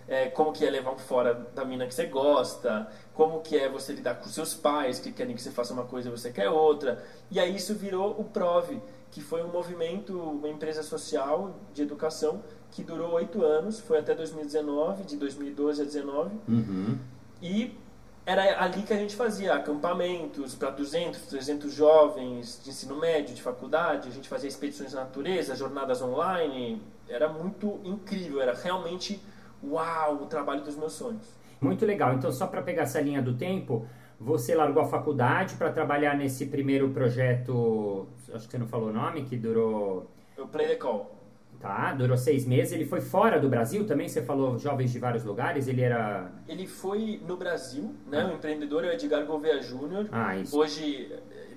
é, 0.08 0.30
como 0.30 0.54
que 0.54 0.66
é 0.66 0.70
levar 0.70 0.94
um 0.94 0.98
fora 0.98 1.34
da 1.54 1.66
mina 1.66 1.86
que 1.86 1.94
você 1.94 2.06
gosta, 2.06 2.90
como 3.14 3.42
que 3.42 3.58
é 3.58 3.68
você 3.68 3.92
lidar 3.92 4.16
com 4.16 4.30
seus 4.30 4.54
pais, 4.54 5.00
que 5.00 5.12
querem 5.12 5.36
que 5.36 5.42
você 5.42 5.52
faça 5.52 5.74
uma 5.74 5.84
coisa 5.84 6.08
e 6.08 6.12
você 6.12 6.32
quer 6.32 6.50
outra. 6.50 7.06
E 7.30 7.42
aí 7.42 7.56
isso 7.56 7.76
virou 7.76 8.18
o 8.18 8.24
PROVE, 8.24 8.82
que 9.12 9.22
foi 9.22 9.44
um 9.44 9.52
movimento, 9.52 10.18
uma 10.20 10.50
empresa 10.50 10.84
social 10.84 11.56
de 11.74 11.82
educação 11.82 12.42
que 12.72 12.84
durou 12.84 13.14
oito 13.14 13.44
anos, 13.44 13.80
foi 13.80 14.00
até 14.00 14.14
2019, 14.14 15.04
de 15.04 15.16
2012 15.16 15.82
a 15.82 15.86
2019. 15.86 16.36
Uhum. 16.48 16.98
E 17.42 17.78
era 18.26 18.62
ali 18.64 18.82
que 18.82 18.92
a 18.92 18.98
gente 18.98 19.16
fazia 19.16 19.54
acampamentos 19.54 20.56
para 20.56 20.72
200, 20.72 21.22
300 21.22 21.72
jovens 21.72 22.60
de 22.64 22.72
ensino 22.72 23.00
médio, 23.00 23.36
de 23.36 23.42
faculdade. 23.42 24.10
A 24.10 24.12
gente 24.12 24.28
fazia 24.28 24.50
expedições 24.50 24.94
na 24.94 25.02
natureza, 25.02 25.56
jornadas 25.56 26.02
online. 26.02 26.82
Era 27.08 27.30
muito 27.30 27.80
incrível, 27.84 28.42
era 28.42 28.54
realmente 28.54 29.22
uau, 29.64 30.24
o 30.24 30.26
trabalho 30.26 30.64
dos 30.64 30.76
meus 30.76 30.94
sonhos. 30.94 31.24
Muito 31.62 31.86
legal. 31.86 32.14
Então, 32.14 32.32
só 32.32 32.48
para 32.48 32.62
pegar 32.62 32.84
essa 32.84 33.00
linha 33.00 33.22
do 33.22 33.36
tempo, 33.36 33.88
você 34.20 34.56
largou 34.56 34.82
a 34.82 34.88
faculdade 34.88 35.56
para 35.56 35.72
trabalhar 35.72 36.18
nesse 36.18 36.48
primeiro 36.48 36.90
projeto, 36.90 38.08
acho 38.36 38.46
que 38.46 38.52
você 38.52 38.58
não 38.58 38.68
falou 38.68 38.90
o 38.90 38.94
nome, 38.94 39.26
que 39.26 39.38
durou. 39.38 40.10
O 40.38 40.48
Play 40.48 40.68
the 40.68 40.76
Call. 40.76 41.16
Tá, 41.60 41.94
durou 41.94 42.18
seis 42.18 42.46
meses. 42.46 42.74
Ele 42.74 42.86
foi 42.86 43.02
fora 43.02 43.40
do 43.40 43.50
Brasil 43.50 43.86
também? 43.88 44.08
Você 44.08 44.22
falou 44.22 44.60
jovens 44.60 44.92
de 44.92 45.00
vários 45.00 45.24
lugares? 45.24 45.68
Ele 45.68 45.82
era. 45.82 46.32
Ele 46.48 46.68
foi 46.68 47.22
no 47.26 47.38
Brasil, 47.38 47.96
né? 48.08 48.22
Ah. 48.22 48.32
O 48.32 48.36
empreendedor 48.36 48.84
é 48.84 48.90
o 48.90 48.92
Edgar 48.92 49.26
Gouveia 49.26 49.62
Júnior. 49.62 50.08
Ah, 50.12 50.38
isso. 50.38 50.58
Hoje, 50.58 51.12
eh, 51.32 51.48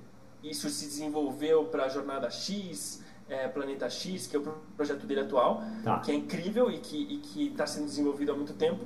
isso 0.42 0.68
se 0.68 0.86
desenvolveu 0.86 1.64
para 1.64 1.84
a 1.84 1.88
Jornada 1.88 2.30
X, 2.30 3.04
é, 3.28 3.48
Planeta 3.48 3.90
X, 3.90 4.26
que 4.26 4.36
é 4.36 4.38
o 4.38 4.42
projeto 4.76 5.06
dele 5.06 5.20
atual, 5.20 5.62
tá. 5.84 5.98
que 5.98 6.10
é 6.10 6.14
incrível 6.14 6.70
e 6.70 6.78
que 6.78 7.48
está 7.48 7.66
sendo 7.66 7.86
desenvolvido 7.86 8.32
há 8.32 8.34
muito 8.34 8.54
tempo. 8.54 8.84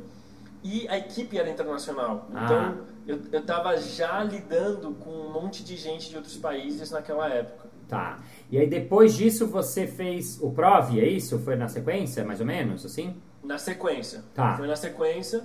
E 0.64 0.86
a 0.88 0.96
equipe 0.96 1.36
era 1.38 1.50
internacional. 1.50 2.28
Ah. 2.32 2.44
Então, 2.44 2.92
eu 3.32 3.40
estava 3.40 3.76
já 3.76 4.22
lidando 4.22 4.92
com 4.94 5.10
um 5.10 5.32
monte 5.32 5.64
de 5.64 5.76
gente 5.76 6.08
de 6.08 6.16
outros 6.16 6.36
países 6.36 6.90
naquela 6.90 7.28
época. 7.28 7.68
Tá. 7.92 8.18
E 8.50 8.58
aí 8.58 8.66
depois 8.66 9.14
disso 9.14 9.46
você 9.46 9.86
fez 9.86 10.40
o 10.40 10.50
PROV, 10.50 10.98
é 10.98 11.06
isso? 11.06 11.38
Foi 11.38 11.56
na 11.56 11.68
sequência, 11.68 12.24
mais 12.24 12.40
ou 12.40 12.46
menos, 12.46 12.86
assim? 12.86 13.14
Na 13.44 13.58
sequência. 13.58 14.24
Tá. 14.34 14.56
Foi 14.56 14.66
na 14.66 14.76
sequência. 14.76 15.44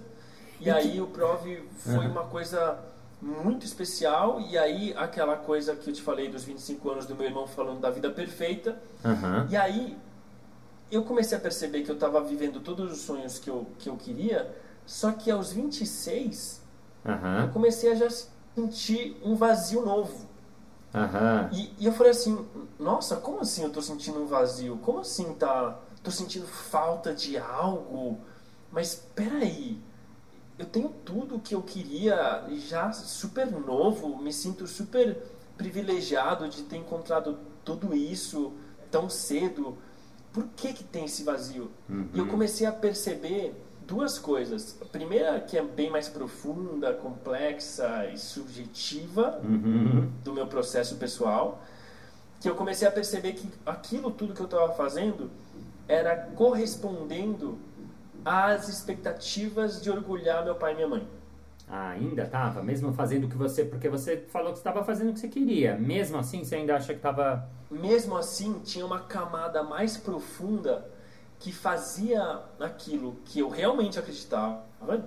E, 0.61 0.67
e 0.67 0.69
aí 0.69 0.91
que... 0.93 1.01
o 1.01 1.07
PROV 1.07 1.63
foi 1.77 2.05
uhum. 2.05 2.11
uma 2.11 2.23
coisa 2.23 2.79
muito 3.21 3.65
especial. 3.65 4.39
E 4.39 4.57
aí 4.57 4.93
aquela 4.95 5.35
coisa 5.35 5.75
que 5.75 5.89
eu 5.89 5.93
te 5.93 6.01
falei 6.01 6.29
dos 6.29 6.45
25 6.45 6.89
anos 6.89 7.05
do 7.05 7.15
meu 7.15 7.25
irmão 7.25 7.45
falando 7.47 7.81
da 7.81 7.89
vida 7.89 8.09
perfeita. 8.09 8.77
Uhum. 9.03 9.47
E 9.49 9.57
aí 9.57 9.97
eu 10.89 11.03
comecei 11.03 11.37
a 11.37 11.41
perceber 11.41 11.81
que 11.81 11.91
eu 11.91 11.95
estava 11.95 12.21
vivendo 12.21 12.61
todos 12.61 12.91
os 12.91 12.99
sonhos 12.99 13.39
que 13.39 13.49
eu, 13.49 13.67
que 13.77 13.89
eu 13.89 13.97
queria. 13.97 14.55
Só 14.85 15.11
que 15.11 15.29
aos 15.29 15.51
26 15.51 16.61
uhum. 17.03 17.41
eu 17.41 17.49
comecei 17.49 17.91
a 17.91 17.95
já 17.95 18.07
sentir 18.55 19.19
um 19.21 19.35
vazio 19.35 19.85
novo. 19.85 20.36
Uhum. 20.97 21.49
E, 21.51 21.73
e, 21.79 21.85
eu 21.85 21.93
falei 21.93 22.11
assim, 22.11 22.45
nossa, 22.79 23.17
como 23.17 23.39
assim 23.39 23.63
eu 23.63 23.71
tô 23.71 23.81
sentindo 23.81 24.19
um 24.19 24.25
vazio? 24.25 24.77
Como 24.77 24.99
assim 24.99 25.33
tá. 25.33 25.79
tô 26.03 26.11
sentindo 26.11 26.47
falta 26.47 27.13
de 27.13 27.37
algo? 27.37 28.19
Mas 28.71 28.95
peraí, 29.15 29.79
eu 30.57 30.65
tenho 30.65 30.89
tudo 30.89 31.35
o 31.35 31.39
que 31.39 31.53
eu 31.55 31.61
queria 31.61 32.45
já 32.67 32.91
super 32.91 33.47
novo, 33.51 34.17
me 34.21 34.33
sinto 34.33 34.65
super 34.67 35.17
privilegiado 35.57 36.47
de 36.49 36.63
ter 36.63 36.77
encontrado 36.77 37.37
tudo 37.63 37.95
isso 37.95 38.53
tão 38.89 39.09
cedo. 39.09 39.77
Por 40.33 40.47
que 40.55 40.73
que 40.73 40.83
tem 40.83 41.05
esse 41.05 41.23
vazio? 41.23 41.71
Uhum. 41.89 42.09
E 42.13 42.19
eu 42.19 42.27
comecei 42.27 42.65
a 42.67 42.71
perceber 42.71 43.55
duas 43.87 44.19
coisas. 44.19 44.77
A 44.81 44.85
primeira, 44.85 45.39
que 45.39 45.57
é 45.57 45.63
bem 45.63 45.89
mais 45.89 46.09
profunda, 46.09 46.93
complexa 46.93 48.05
e 48.13 48.17
subjetiva 48.17 49.39
uhum. 49.43 50.11
do 50.23 50.33
meu 50.33 50.45
processo 50.45 50.97
pessoal, 50.97 51.63
que 52.41 52.49
eu 52.49 52.55
comecei 52.55 52.87
a 52.87 52.91
perceber 52.91 53.33
que 53.33 53.49
aquilo 53.65 54.11
tudo 54.11 54.33
que 54.33 54.41
eu 54.41 54.45
estava 54.45 54.73
fazendo 54.73 55.31
era 55.87 56.15
correspondendo 56.35 57.57
às 58.23 58.67
expectativas 58.67 59.81
de 59.81 59.89
orgulhar 59.89 60.43
meu 60.43 60.55
pai 60.55 60.73
e 60.73 60.75
minha 60.75 60.87
mãe. 60.87 61.07
Ah, 61.69 61.89
ainda 61.89 62.23
estava, 62.23 62.61
mesmo 62.61 62.93
fazendo 62.93 63.25
o 63.25 63.29
que 63.29 63.35
você, 63.35 63.63
porque 63.65 63.89
você 63.89 64.17
falou 64.29 64.51
que 64.51 64.57
estava 64.57 64.83
fazendo 64.83 65.09
o 65.09 65.13
que 65.13 65.19
você 65.19 65.27
queria. 65.27 65.75
Mesmo 65.77 66.17
assim, 66.17 66.43
você 66.43 66.55
ainda 66.55 66.75
acha 66.75 66.87
que 66.87 66.99
estava? 66.99 67.49
Mesmo 67.69 68.17
assim, 68.17 68.59
tinha 68.63 68.85
uma 68.85 69.01
camada 69.01 69.63
mais 69.63 69.97
profunda 69.97 70.85
que 71.39 71.51
fazia 71.51 72.41
aquilo 72.59 73.17
que 73.25 73.39
eu 73.39 73.49
realmente 73.49 73.99
acreditava 73.99 74.63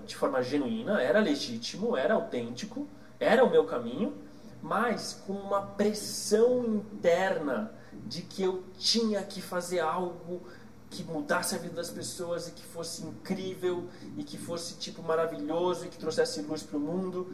de 0.06 0.16
forma 0.16 0.42
genuína, 0.42 1.00
era 1.00 1.20
legítimo, 1.20 1.96
era 1.96 2.14
autêntico, 2.14 2.86
era 3.18 3.44
o 3.44 3.50
meu 3.50 3.64
caminho, 3.64 4.14
mas 4.62 5.22
com 5.26 5.32
uma 5.32 5.62
pressão 5.62 6.64
interna 6.64 7.72
de 8.06 8.22
que 8.22 8.42
eu 8.42 8.64
tinha 8.78 9.22
que 9.22 9.42
fazer 9.42 9.80
algo 9.80 10.42
que 10.90 11.04
mudasse 11.04 11.54
a 11.54 11.58
vida 11.58 11.74
das 11.74 11.90
pessoas 11.90 12.48
e 12.48 12.50
que 12.50 12.64
fosse 12.64 13.04
incrível 13.04 13.84
e 14.16 14.24
que 14.24 14.36
fosse 14.36 14.74
tipo 14.74 15.02
maravilhoso 15.02 15.86
e 15.86 15.88
que 15.88 15.96
trouxesse 15.96 16.42
luz 16.42 16.62
para 16.64 16.76
o 16.76 16.80
mundo. 16.80 17.32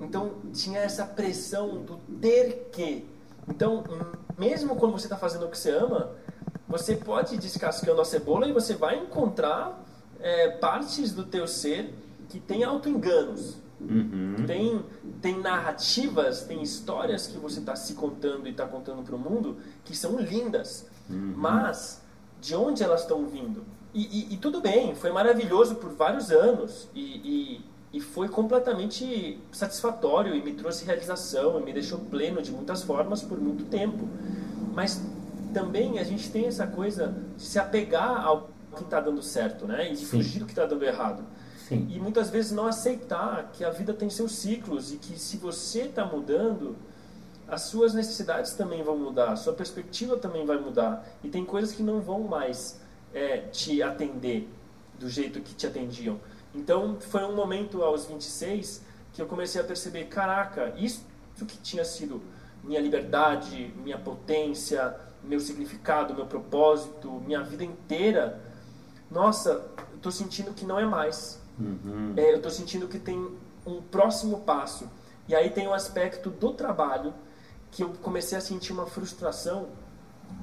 Então 0.00 0.36
tinha 0.52 0.80
essa 0.80 1.04
pressão 1.04 1.82
do 1.82 1.98
ter 2.20 2.70
que. 2.72 3.06
Então, 3.46 3.84
mesmo 4.38 4.76
quando 4.76 4.92
você 4.92 5.06
está 5.06 5.16
fazendo 5.16 5.46
o 5.46 5.50
que 5.50 5.58
você 5.58 5.70
ama, 5.70 6.16
você 6.68 6.94
pode 6.94 7.34
ir 7.34 7.38
descascando 7.38 8.00
a 8.00 8.04
cebola 8.04 8.46
e 8.46 8.52
você 8.52 8.74
vai 8.74 8.98
encontrar 8.98 9.84
é, 10.20 10.50
partes 10.50 11.12
do 11.12 11.24
teu 11.24 11.48
ser 11.48 11.94
que 12.28 12.38
tem 12.38 12.62
auto-enganos. 12.62 13.56
Uhum. 13.80 14.44
Tem, 14.46 14.84
tem 15.22 15.38
narrativas, 15.38 16.42
tem 16.42 16.62
histórias 16.62 17.26
que 17.26 17.38
você 17.38 17.60
está 17.60 17.74
se 17.76 17.94
contando 17.94 18.46
e 18.46 18.50
está 18.50 18.66
contando 18.66 19.02
para 19.02 19.14
o 19.14 19.18
mundo 19.18 19.56
que 19.84 19.96
são 19.96 20.18
lindas. 20.18 20.86
Uhum. 21.08 21.32
Mas, 21.36 22.02
de 22.40 22.54
onde 22.54 22.82
elas 22.82 23.02
estão 23.02 23.26
vindo? 23.26 23.64
E, 23.94 24.02
e, 24.02 24.34
e, 24.34 24.36
tudo 24.36 24.60
bem, 24.60 24.94
foi 24.94 25.10
maravilhoso 25.10 25.76
por 25.76 25.90
vários 25.90 26.30
anos. 26.30 26.88
E, 26.94 27.62
e, 27.92 28.00
foi 28.00 28.28
completamente 28.28 29.40
satisfatório 29.50 30.34
e 30.34 30.42
me 30.42 30.52
trouxe 30.52 30.84
realização 30.84 31.58
e 31.58 31.64
me 31.64 31.72
deixou 31.72 31.98
pleno 31.98 32.40
de 32.40 32.52
muitas 32.52 32.82
formas 32.82 33.22
por 33.22 33.40
muito 33.40 33.64
tempo. 33.64 34.08
Mas 34.72 35.02
também 35.48 35.98
a 35.98 36.04
gente 36.04 36.30
tem 36.30 36.46
essa 36.46 36.66
coisa 36.66 37.14
de 37.36 37.42
se 37.42 37.58
apegar 37.58 38.24
ao 38.24 38.50
que 38.76 38.82
está 38.82 39.00
dando 39.00 39.22
certo, 39.22 39.66
né? 39.66 39.90
E 39.90 39.94
de 39.94 40.04
Sim. 40.04 40.18
fugir 40.18 40.38
do 40.40 40.46
que 40.46 40.52
está 40.52 40.66
dando 40.66 40.84
errado. 40.84 41.24
Sim. 41.68 41.86
E 41.90 41.98
muitas 41.98 42.30
vezes 42.30 42.52
não 42.52 42.66
aceitar 42.66 43.50
que 43.52 43.64
a 43.64 43.70
vida 43.70 43.92
tem 43.92 44.08
seus 44.08 44.32
ciclos 44.32 44.92
e 44.92 44.96
que 44.96 45.18
se 45.18 45.36
você 45.36 45.82
está 45.82 46.04
mudando, 46.04 46.76
as 47.46 47.62
suas 47.62 47.94
necessidades 47.94 48.52
também 48.52 48.82
vão 48.82 48.96
mudar, 48.96 49.32
a 49.32 49.36
sua 49.36 49.52
perspectiva 49.52 50.16
também 50.16 50.46
vai 50.46 50.58
mudar. 50.58 51.06
E 51.22 51.28
tem 51.28 51.44
coisas 51.44 51.72
que 51.74 51.82
não 51.82 52.00
vão 52.00 52.20
mais 52.20 52.80
é, 53.12 53.38
te 53.38 53.82
atender 53.82 54.48
do 54.98 55.08
jeito 55.08 55.40
que 55.40 55.54
te 55.54 55.66
atendiam. 55.66 56.18
Então 56.54 56.96
foi 57.00 57.24
um 57.24 57.34
momento 57.34 57.82
aos 57.82 58.06
26 58.06 58.82
que 59.12 59.20
eu 59.20 59.26
comecei 59.26 59.60
a 59.60 59.64
perceber: 59.64 60.04
caraca, 60.04 60.72
isso 60.76 61.04
que 61.46 61.56
tinha 61.58 61.84
sido 61.84 62.22
minha 62.64 62.80
liberdade, 62.80 63.72
minha 63.82 63.98
potência, 63.98 64.94
meu 65.22 65.40
significado, 65.40 66.14
meu 66.14 66.26
propósito, 66.26 67.10
minha 67.26 67.42
vida 67.42 67.64
inteira, 67.64 68.40
nossa, 69.10 69.50
eu 69.90 69.96
estou 69.96 70.12
sentindo 70.12 70.52
que 70.52 70.64
não 70.64 70.78
é 70.78 70.84
mais. 70.84 71.40
Uhum. 71.58 72.14
É, 72.16 72.32
eu 72.32 72.36
estou 72.36 72.50
sentindo 72.50 72.86
que 72.88 72.98
tem 72.98 73.30
um 73.66 73.82
próximo 73.82 74.40
passo. 74.40 74.88
E 75.28 75.34
aí 75.34 75.50
tem 75.50 75.66
o 75.66 75.74
aspecto 75.74 76.30
do 76.30 76.52
trabalho 76.52 77.12
que 77.70 77.82
eu 77.82 77.90
comecei 78.02 78.36
a 78.38 78.40
sentir 78.40 78.72
uma 78.72 78.86
frustração, 78.86 79.68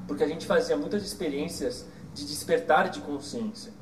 porque 0.08 0.24
a 0.24 0.27
gente 0.27 0.46
fazia 0.46 0.77
muitas 0.77 1.03
experiências 1.03 1.86
de 2.13 2.25
despertar 2.25 2.89
de 2.89 3.01
consciência, 3.01 3.74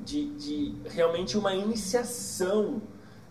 de, 0.00 0.30
de 0.34 0.76
realmente 0.88 1.38
uma 1.38 1.54
iniciação 1.54 2.82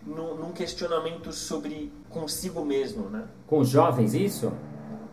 no, 0.05 0.35
num 0.35 0.51
questionamento 0.51 1.31
sobre 1.31 1.91
consigo 2.09 2.65
mesmo, 2.65 3.09
né? 3.09 3.27
Com 3.45 3.59
os 3.59 3.69
jovens, 3.69 4.13
isso? 4.13 4.51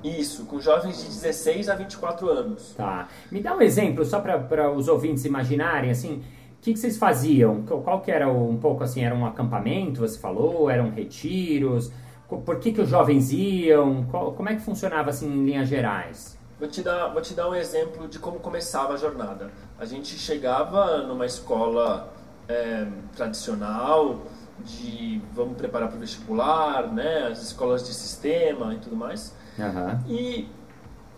Isso, 0.02 0.44
com 0.44 0.60
jovens 0.60 0.98
de 0.98 1.08
16 1.08 1.68
a 1.68 1.74
24 1.74 2.28
anos. 2.28 2.74
Tá. 2.76 3.08
Me 3.30 3.40
dá 3.40 3.54
um 3.54 3.60
exemplo, 3.60 4.04
só 4.04 4.20
para 4.20 4.70
os 4.70 4.88
ouvintes 4.88 5.24
imaginarem, 5.24 5.90
assim, 5.90 6.22
o 6.58 6.60
que, 6.60 6.72
que, 6.72 6.78
vocês 6.78 6.96
faziam? 6.96 7.62
Qual 7.62 8.00
que 8.00 8.10
era 8.10 8.28
um 8.28 8.56
pouco 8.56 8.82
assim? 8.82 9.04
Era 9.04 9.14
um 9.14 9.24
acampamento, 9.24 10.00
você 10.00 10.18
falou? 10.18 10.68
Eram 10.68 10.90
retiros? 10.90 11.92
Por 12.28 12.58
que, 12.58 12.72
que 12.72 12.80
os 12.80 12.88
jovens 12.88 13.32
iam? 13.32 14.04
Qual, 14.10 14.32
como 14.32 14.48
é 14.48 14.54
que 14.54 14.60
funcionava 14.60 15.10
assim 15.10 15.26
em 15.26 15.46
linhas 15.46 15.68
gerais? 15.68 16.36
Vou 16.58 16.68
te, 16.68 16.82
dar, 16.82 17.08
vou 17.08 17.22
te 17.22 17.34
dar 17.34 17.48
um 17.48 17.54
exemplo 17.54 18.08
de 18.08 18.18
como 18.18 18.40
começava 18.40 18.94
a 18.94 18.96
jornada. 18.96 19.52
A 19.78 19.84
gente 19.84 20.18
chegava 20.18 20.98
numa 21.04 21.24
escola 21.24 22.12
é, 22.48 22.86
tradicional, 23.14 24.22
de 24.64 25.22
vamos 25.32 25.56
preparar 25.56 25.88
para 25.88 25.96
o 25.96 26.00
vestibular, 26.00 26.92
né, 26.92 27.28
as 27.30 27.40
escolas 27.42 27.86
de 27.86 27.94
sistema 27.94 28.74
e 28.74 28.78
tudo 28.78 28.96
mais. 28.96 29.32
Uhum. 29.58 30.00
E, 30.08 30.48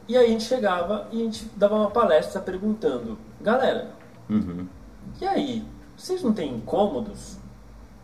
e 0.08 0.16
aí 0.16 0.26
a 0.26 0.28
gente 0.28 0.44
chegava 0.44 1.08
e 1.12 1.20
a 1.20 1.24
gente 1.24 1.44
dava 1.56 1.76
uma 1.76 1.90
palestra 1.90 2.40
perguntando, 2.40 3.18
galera, 3.40 3.90
uhum. 4.28 4.66
e 5.20 5.26
aí, 5.26 5.64
vocês 5.96 6.22
não 6.22 6.32
têm 6.32 6.54
incômodos 6.54 7.36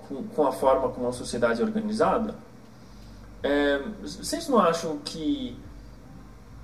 com, 0.07 0.23
com 0.25 0.47
a 0.47 0.53
forma 0.53 0.89
como 0.91 1.09
a 1.09 1.13
sociedade 1.13 1.61
é 1.61 1.65
organizada? 1.65 2.35
É, 3.43 3.81
vocês 4.03 4.49
não 4.49 4.59
acham 4.59 4.99
que, 4.99 5.57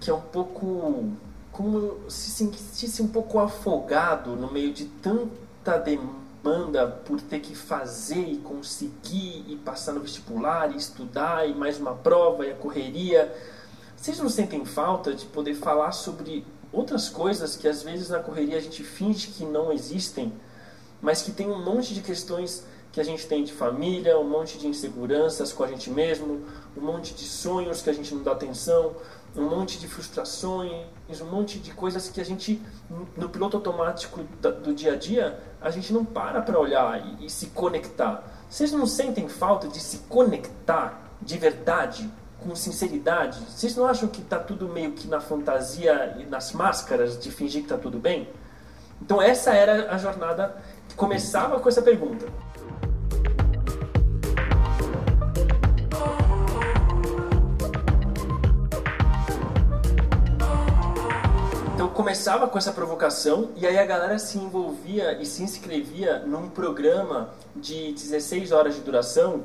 que 0.00 0.10
é 0.10 0.14
um 0.14 0.20
pouco 0.20 1.12
como 1.52 2.10
se 2.10 2.30
sentisse 2.30 3.02
um 3.02 3.08
pouco 3.08 3.38
afogado 3.38 4.34
no 4.34 4.50
meio 4.50 4.72
de 4.72 4.86
tanta 4.86 5.78
demanda 5.78 6.86
por 7.04 7.20
ter 7.20 7.40
que 7.40 7.54
fazer 7.54 8.26
e 8.26 8.38
conseguir 8.38 9.44
e 9.46 9.60
passar 9.62 9.92
no 9.92 10.00
vestibular 10.00 10.72
e 10.72 10.76
estudar 10.76 11.48
e 11.48 11.54
mais 11.54 11.78
uma 11.78 11.92
prova 11.92 12.46
e 12.46 12.50
a 12.50 12.54
correria 12.54 13.32
vocês 14.02 14.18
não 14.18 14.28
sentem 14.28 14.64
falta 14.64 15.14
de 15.14 15.26
poder 15.26 15.54
falar 15.54 15.92
sobre 15.92 16.44
outras 16.72 17.08
coisas 17.08 17.54
que 17.54 17.68
às 17.68 17.84
vezes 17.84 18.08
na 18.08 18.18
correria 18.18 18.56
a 18.56 18.60
gente 18.60 18.82
finge 18.82 19.28
que 19.28 19.44
não 19.44 19.72
existem, 19.72 20.32
mas 21.00 21.22
que 21.22 21.30
tem 21.30 21.48
um 21.48 21.64
monte 21.64 21.94
de 21.94 22.00
questões 22.00 22.66
que 22.90 23.00
a 23.00 23.04
gente 23.04 23.24
tem 23.28 23.44
de 23.44 23.52
família, 23.52 24.18
um 24.18 24.28
monte 24.28 24.58
de 24.58 24.66
inseguranças 24.66 25.52
com 25.52 25.62
a 25.62 25.68
gente 25.68 25.88
mesmo, 25.88 26.44
um 26.76 26.80
monte 26.80 27.14
de 27.14 27.22
sonhos 27.22 27.80
que 27.80 27.90
a 27.90 27.92
gente 27.92 28.12
não 28.12 28.24
dá 28.24 28.32
atenção, 28.32 28.96
um 29.36 29.48
monte 29.48 29.78
de 29.78 29.86
frustrações, 29.86 30.84
um 31.20 31.26
monte 31.26 31.60
de 31.60 31.70
coisas 31.70 32.08
que 32.08 32.20
a 32.20 32.24
gente, 32.24 32.60
no 33.16 33.28
piloto 33.28 33.56
automático 33.56 34.24
do 34.64 34.74
dia 34.74 34.94
a 34.94 34.96
dia, 34.96 35.40
a 35.60 35.70
gente 35.70 35.92
não 35.92 36.04
para 36.04 36.42
para 36.42 36.58
olhar 36.58 37.06
e, 37.20 37.26
e 37.26 37.30
se 37.30 37.46
conectar. 37.50 38.24
Vocês 38.50 38.72
não 38.72 38.84
sentem 38.84 39.28
falta 39.28 39.68
de 39.68 39.78
se 39.78 39.98
conectar 40.08 41.00
de 41.22 41.38
verdade 41.38 42.10
com 42.42 42.54
sinceridade? 42.54 43.40
Vocês 43.48 43.76
não 43.76 43.86
acham 43.86 44.08
que 44.08 44.20
está 44.20 44.38
tudo 44.38 44.68
meio 44.68 44.92
que 44.92 45.08
na 45.08 45.20
fantasia 45.20 46.16
e 46.18 46.26
nas 46.26 46.52
máscaras 46.52 47.18
de 47.18 47.30
fingir 47.30 47.62
que 47.62 47.66
está 47.66 47.78
tudo 47.78 47.98
bem? 47.98 48.28
Então 49.00 49.20
essa 49.20 49.52
era 49.52 49.92
a 49.92 49.98
jornada 49.98 50.56
que 50.88 50.94
começava 50.94 51.58
com 51.58 51.68
essa 51.68 51.82
pergunta. 51.82 52.26
Começava 61.92 62.48
com 62.48 62.58
essa 62.58 62.72
provocação 62.72 63.50
e 63.56 63.66
aí 63.66 63.78
a 63.78 63.84
galera 63.84 64.18
se 64.18 64.38
envolvia 64.38 65.20
e 65.20 65.26
se 65.26 65.42
inscrevia 65.42 66.20
num 66.20 66.48
programa 66.48 67.30
de 67.54 67.92
16 67.92 68.52
horas 68.52 68.74
de 68.74 68.80
duração 68.80 69.42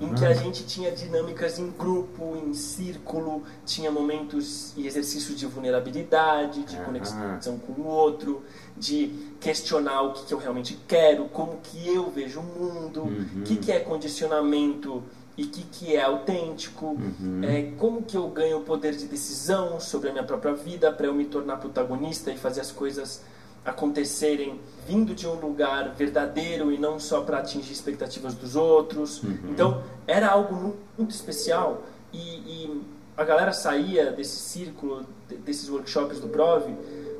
em 0.00 0.14
que 0.14 0.24
a 0.24 0.34
gente 0.34 0.64
tinha 0.64 0.90
dinâmicas 0.90 1.58
em 1.58 1.70
grupo, 1.70 2.36
em 2.36 2.52
círculo, 2.52 3.44
tinha 3.64 3.90
momentos 3.90 4.72
e 4.76 4.86
exercícios 4.86 5.38
de 5.38 5.46
vulnerabilidade, 5.46 6.64
de 6.64 6.76
conexão 6.78 7.58
com 7.58 7.80
o 7.80 7.86
outro, 7.86 8.42
de 8.76 9.12
questionar 9.40 10.02
o 10.02 10.12
que, 10.12 10.26
que, 10.26 10.34
eu 10.34 10.38
realmente 10.38 10.78
quero, 10.86 11.26
como 11.26 11.58
que 11.62 11.88
eu 11.88 12.10
vejo 12.10 12.40
o 12.40 12.42
mundo, 12.42 13.02
o 13.02 13.06
uhum. 13.06 13.42
que, 13.44 13.56
que 13.56 13.72
é 13.72 13.78
condicionamento 13.80 15.02
e 15.38 15.44
o 15.44 15.48
que, 15.48 15.62
que 15.62 15.94
é 15.94 16.02
autêntico, 16.02 16.86
uhum. 16.86 17.42
é, 17.44 17.70
como 17.78 18.02
que 18.02 18.16
eu 18.16 18.26
ganho 18.26 18.58
o 18.58 18.62
poder 18.62 18.96
de 18.96 19.06
decisão 19.06 19.78
sobre 19.78 20.08
a 20.08 20.12
minha 20.12 20.24
própria 20.24 20.52
vida 20.52 20.90
para 20.90 21.06
eu 21.06 21.14
me 21.14 21.24
tornar 21.24 21.58
protagonista 21.58 22.32
e 22.32 22.36
fazer 22.36 22.60
as 22.60 22.72
coisas 22.72 23.22
acontecerem 23.64 24.60
vindo 24.84 25.14
de 25.14 25.28
um 25.28 25.34
lugar 25.34 25.94
verdadeiro 25.94 26.72
e 26.72 26.78
não 26.78 26.98
só 26.98 27.20
para 27.20 27.38
atingir 27.38 27.72
expectativas 27.72 28.34
dos 28.34 28.56
outros. 28.56 29.22
Uhum. 29.22 29.38
Então, 29.50 29.84
era 30.08 30.28
algo 30.28 30.76
muito 30.96 31.12
especial 31.12 31.84
e, 32.12 32.18
e, 32.18 32.82
a 33.16 33.22
galera 33.22 33.52
saía 33.52 34.10
desse 34.10 34.38
círculo, 34.38 35.06
desses 35.44 35.68
workshops 35.68 36.18
do 36.18 36.28
Prove, 36.28 36.74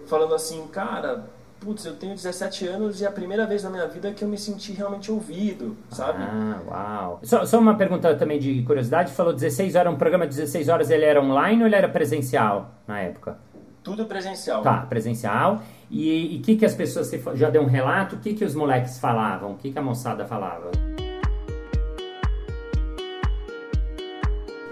falando 0.07 0.35
assim, 0.35 0.67
cara, 0.69 1.29
putz, 1.61 1.85
eu 1.85 1.97
tenho 1.97 2.15
17 2.15 2.67
anos 2.67 3.01
e 3.01 3.05
é 3.05 3.09
a 3.09 3.13
primeira 3.13 3.47
vez 3.47 3.63
na 3.65 3.71
minha 3.71 3.87
vida 3.87 4.13
que 4.13 4.23
eu 4.23 4.29
me 4.29 4.39
senti 4.39 4.73
realmente 4.73 5.11
ouvido, 5.11 5.77
sabe? 5.91 6.23
Ah, 6.23 6.61
uau. 6.67 7.21
Só, 7.23 7.45
só 7.45 7.59
uma 7.59 7.77
pergunta 7.77 8.15
também 8.15 8.39
de 8.39 8.63
curiosidade, 8.63 9.13
falou 9.13 9.33
16 9.33 9.75
horas, 9.75 9.93
um 9.93 9.97
programa 9.97 10.27
de 10.27 10.35
16 10.35 10.69
horas, 10.69 10.91
ele 10.91 11.05
era 11.05 11.21
online 11.21 11.63
ou 11.63 11.67
ele 11.67 11.77
era 11.77 11.89
presencial 11.89 12.71
na 12.87 13.01
época? 13.01 13.39
Tudo 13.83 14.05
presencial. 14.07 14.63
Tá, 14.63 14.79
presencial. 14.89 15.63
E 15.91 16.39
o 16.39 16.43
que, 16.45 16.57
que 16.57 16.67
as 16.67 16.75
pessoas, 16.75 17.11
já 17.35 17.49
deu 17.49 17.63
um 17.63 17.67
relato, 17.67 18.17
o 18.17 18.19
que, 18.19 18.35
que 18.35 18.45
os 18.45 18.55
moleques 18.55 18.99
falavam? 18.99 19.53
O 19.53 19.57
que, 19.57 19.73
que 19.73 19.79
a 19.79 19.83
moçada 19.83 20.25
falava? 20.25 20.71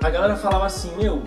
A 0.03 0.11
galera 0.11 0.37
falava 0.37 0.67
assim, 0.67 0.95
meu, 0.97 1.23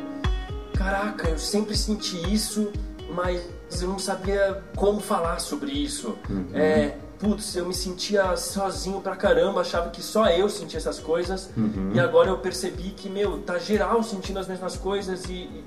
caraca, 0.77 1.27
eu 1.27 1.37
sempre 1.37 1.75
senti 1.75 2.33
isso, 2.33 2.71
mas 3.13 3.43
eu 3.81 3.87
não 3.87 3.99
sabia 3.99 4.63
como 4.75 4.99
falar 4.99 5.39
sobre 5.39 5.71
isso. 5.71 6.17
Uhum. 6.29 6.47
É, 6.53 6.97
putz, 7.19 7.55
eu 7.55 7.65
me 7.65 7.73
sentia 7.73 8.35
sozinho 8.35 9.01
pra 9.01 9.15
caramba, 9.15 9.61
achava 9.61 9.89
que 9.89 10.01
só 10.01 10.27
eu 10.27 10.49
sentia 10.49 10.77
essas 10.77 10.99
coisas, 10.99 11.49
uhum. 11.55 11.91
e 11.93 11.99
agora 11.99 12.29
eu 12.29 12.37
percebi 12.37 12.91
que, 12.91 13.09
meu, 13.09 13.39
tá 13.39 13.57
geral 13.59 14.01
sentindo 14.01 14.39
as 14.39 14.47
mesmas 14.47 14.77
coisas 14.77 15.25
e, 15.25 15.33
e, 15.33 15.65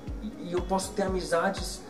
e 0.49 0.53
eu 0.53 0.62
posso 0.62 0.93
ter 0.93 1.03
amizades 1.03 1.81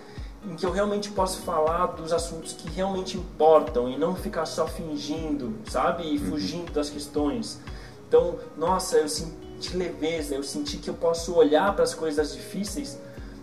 em 0.45 0.57
que 0.57 0.67
eu 0.67 0.73
realmente 0.73 1.09
posso 1.11 1.41
falar 1.43 1.87
dos 1.87 2.13
assuntos 2.13 2.53
que 2.53 2.69
realmente 2.69 3.17
importam 3.17 3.89
e 3.89 3.97
não 3.97 4.15
ficar 4.17 4.45
só 4.45 4.67
fingindo, 4.67 5.55
sabe? 5.71 6.03
E 6.03 6.19
uhum. 6.19 6.31
fugindo 6.31 6.73
das 6.73 6.91
questões. 6.91 7.61
Então, 8.09 8.37
nossa, 8.57 8.97
eu 8.97 9.09
senti 9.09 9.77
leveza, 9.77 10.35
eu 10.35 10.43
senti 10.43 10.77
que 10.79 10.91
eu 10.91 10.95
posso 10.95 11.35
olhar 11.35 11.73
para 11.75 11.85
as 11.85 11.95
coisas 11.95 12.33
difíceis 12.33 12.99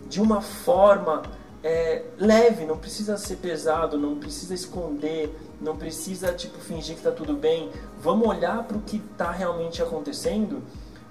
de 0.10 0.22
uma 0.22 0.42
forma 0.42 1.22
é, 1.64 2.04
leve, 2.18 2.66
não 2.66 2.78
precisa 2.78 3.18
ser 3.18 3.38
pesado, 3.38 3.98
não 3.98 4.18
precisa 4.18 4.54
esconder, 4.54 5.36
não 5.60 5.76
precisa 5.76 6.32
tipo 6.34 6.58
fingir 6.60 6.96
que 6.96 7.02
está 7.02 7.12
tudo 7.12 7.34
bem. 7.34 7.70
Vamos 8.02 8.28
olhar 8.28 8.64
para 8.64 8.78
o 8.78 8.82
que 8.82 8.98
está 8.98 9.32
realmente 9.32 9.82
acontecendo, 9.82 10.64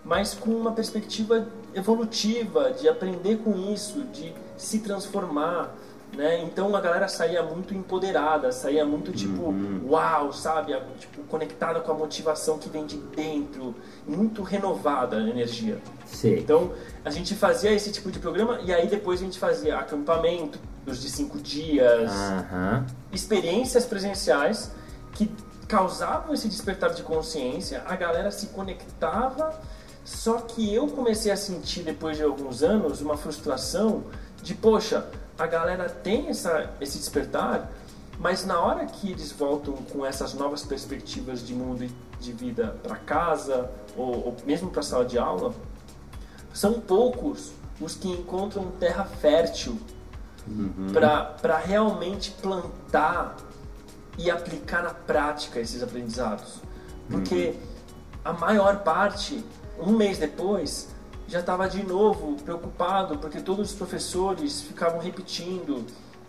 mas 0.04 0.34
com 0.34 0.50
uma 0.50 0.72
perspectiva 0.72 1.46
evolutiva, 1.74 2.72
de 2.72 2.88
aprender 2.88 3.38
com 3.38 3.56
isso, 3.72 4.02
de 4.04 4.32
se 4.56 4.80
transformar. 4.80 5.74
Né? 6.16 6.42
Então 6.42 6.74
a 6.74 6.80
galera 6.80 7.06
saía 7.06 7.42
muito 7.42 7.74
empoderada, 7.74 8.50
saía 8.50 8.84
muito 8.84 9.12
tipo, 9.12 9.42
uhum. 9.42 9.82
uau, 9.86 10.32
sabe? 10.32 10.74
Tipo, 10.98 11.22
conectada 11.24 11.80
com 11.80 11.92
a 11.92 11.94
motivação 11.94 12.58
que 12.58 12.68
vem 12.68 12.86
de 12.86 12.96
dentro, 12.96 13.74
muito 14.06 14.42
renovada 14.42 15.16
a 15.16 15.20
energia. 15.20 15.78
Sim. 16.06 16.38
Então 16.38 16.72
a 17.04 17.10
gente 17.10 17.34
fazia 17.34 17.70
esse 17.72 17.92
tipo 17.92 18.10
de 18.10 18.18
programa 18.18 18.58
e 18.64 18.72
aí 18.72 18.88
depois 18.88 19.20
a 19.20 19.24
gente 19.24 19.38
fazia 19.38 19.78
acampamento 19.78 20.58
de 20.86 21.10
cinco 21.10 21.38
dias, 21.38 22.10
uhum. 22.10 22.84
experiências 23.12 23.84
presenciais 23.84 24.72
que 25.12 25.30
causavam 25.68 26.32
esse 26.32 26.48
despertar 26.48 26.94
de 26.94 27.02
consciência, 27.02 27.82
a 27.86 27.94
galera 27.94 28.30
se 28.30 28.46
conectava, 28.46 29.60
só 30.02 30.38
que 30.38 30.74
eu 30.74 30.88
comecei 30.88 31.30
a 31.30 31.36
sentir 31.36 31.82
depois 31.82 32.16
de 32.16 32.22
alguns 32.22 32.62
anos 32.62 33.02
uma 33.02 33.16
frustração 33.16 34.04
de, 34.48 34.54
poxa, 34.54 35.06
a 35.38 35.46
galera 35.46 35.90
tem 35.90 36.28
essa, 36.28 36.70
esse 36.80 36.96
despertar, 36.96 37.70
mas 38.18 38.46
na 38.46 38.58
hora 38.58 38.86
que 38.86 39.10
eles 39.12 39.30
voltam 39.30 39.74
com 39.74 40.06
essas 40.06 40.32
novas 40.32 40.62
perspectivas 40.64 41.46
de 41.46 41.52
mundo 41.52 41.84
e 41.84 41.90
de 42.18 42.32
vida 42.32 42.74
para 42.82 42.96
casa 42.96 43.70
ou, 43.94 44.28
ou 44.28 44.36
mesmo 44.46 44.70
para 44.70 44.80
a 44.80 44.82
sala 44.82 45.04
de 45.04 45.18
aula, 45.18 45.52
são 46.54 46.80
poucos 46.80 47.52
os 47.78 47.94
que 47.94 48.08
encontram 48.08 48.70
terra 48.80 49.04
fértil 49.04 49.78
uhum. 50.46 50.94
para 50.94 51.58
realmente 51.58 52.30
plantar 52.30 53.36
e 54.16 54.30
aplicar 54.30 54.82
na 54.82 54.94
prática 54.94 55.60
esses 55.60 55.82
aprendizados. 55.82 56.54
Porque 57.10 57.48
uhum. 57.48 57.56
a 58.24 58.32
maior 58.32 58.78
parte, 58.78 59.44
um 59.78 59.92
mês 59.92 60.16
depois, 60.16 60.88
já 61.28 61.40
estava 61.40 61.68
de 61.68 61.82
novo 61.82 62.36
preocupado 62.42 63.18
porque 63.18 63.40
todos 63.40 63.70
os 63.70 63.76
professores 63.76 64.62
ficavam 64.62 64.98
repetindo 64.98 65.84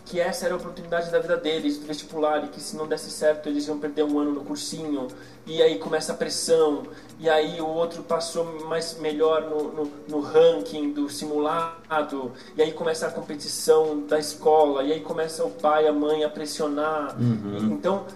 que 0.10 0.20
essa 0.20 0.46
era 0.46 0.56
a 0.56 0.58
oportunidade 0.58 1.12
da 1.12 1.20
vida 1.20 1.38
deles, 1.38 1.78
do 1.78 1.86
vestibular, 1.86 2.44
e 2.44 2.48
que 2.48 2.60
se 2.60 2.76
não 2.76 2.88
desse 2.88 3.12
certo 3.12 3.48
eles 3.48 3.68
iam 3.68 3.78
perder 3.78 4.04
um 4.04 4.18
ano 4.18 4.32
no 4.32 4.42
cursinho, 4.42 5.08
e 5.46 5.62
aí 5.62 5.78
começa 5.78 6.14
a 6.14 6.16
pressão, 6.16 6.82
e 7.20 7.30
aí 7.30 7.62
o 7.62 7.68
outro 7.68 8.02
passou 8.02 8.44
mais 8.66 8.98
melhor 9.00 9.44
no, 9.44 9.72
no, 9.72 9.92
no 10.08 10.20
ranking 10.20 10.94
do 10.94 11.08
simulado, 11.10 12.32
e 12.58 12.62
aí 12.64 12.72
começa 12.72 13.06
a 13.06 13.12
competição 13.12 14.02
da 14.08 14.18
escola, 14.18 14.84
e 14.84 14.94
aí 14.94 15.00
começa 15.00 15.46
o 15.46 15.52
pai, 15.52 15.88
a 15.88 15.94
mãe 15.94 16.24
a 16.24 16.30
pressionar. 16.30 17.16
Uhum. 17.22 17.72
Então, 17.72 18.08